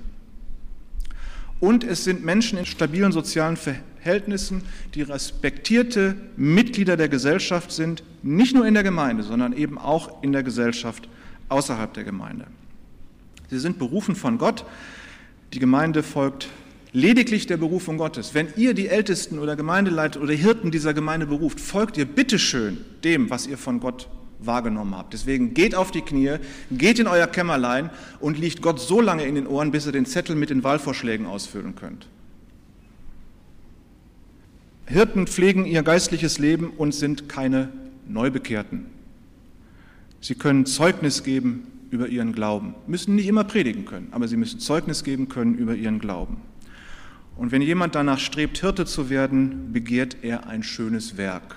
[1.61, 4.63] Und es sind Menschen in stabilen sozialen Verhältnissen,
[4.95, 10.33] die respektierte Mitglieder der Gesellschaft sind, nicht nur in der Gemeinde, sondern eben auch in
[10.33, 11.11] der Gesellschaft
[11.51, 12.47] außerhalb der Gemeinde.
[13.51, 14.65] Sie sind berufen von Gott.
[15.53, 16.49] Die Gemeinde folgt
[16.93, 18.33] lediglich der Berufung Gottes.
[18.33, 23.29] Wenn ihr die Ältesten oder Gemeindeleiter oder Hirten dieser Gemeinde beruft, folgt ihr bitteschön dem,
[23.29, 24.09] was ihr von Gott
[24.47, 25.13] wahrgenommen habt.
[25.13, 26.37] Deswegen geht auf die Knie,
[26.71, 27.91] geht in euer Kämmerlein
[28.21, 31.27] und liegt Gott so lange in den Ohren, bis ihr den Zettel mit den Wahlvorschlägen
[31.27, 32.07] ausfüllen könnt.
[34.87, 37.71] Hirten pflegen ihr geistliches Leben und sind keine
[38.07, 38.87] Neubekehrten.
[40.21, 44.61] Sie können Zeugnis geben über ihren Glauben, müssen nicht immer predigen können, aber sie müssen
[44.61, 46.39] Zeugnis geben können über ihren Glauben.
[47.37, 51.57] Und wenn jemand danach strebt, Hirte zu werden, begehrt er ein schönes Werk.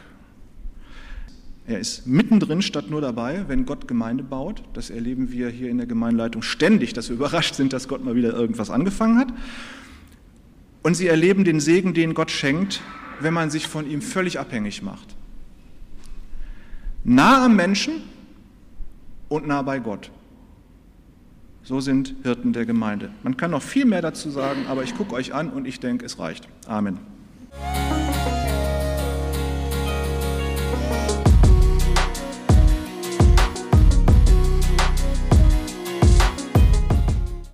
[1.68, 4.64] Er ist mittendrin statt nur dabei, wenn Gott Gemeinde baut.
[4.74, 8.16] Das erleben wir hier in der Gemeinleitung ständig, dass wir überrascht sind, dass Gott mal
[8.16, 9.28] wieder irgendwas angefangen hat.
[10.82, 12.82] Und sie erleben den Segen, den Gott schenkt,
[13.20, 15.16] wenn man sich von ihm völlig abhängig macht.
[17.04, 17.96] Nah am Menschen
[19.28, 20.10] und nah bei Gott.
[21.64, 23.10] So sind Hirten der Gemeinde.
[23.24, 26.06] Man kann noch viel mehr dazu sagen, aber ich gucke euch an und ich denke,
[26.06, 26.48] es reicht.
[26.66, 26.98] Amen.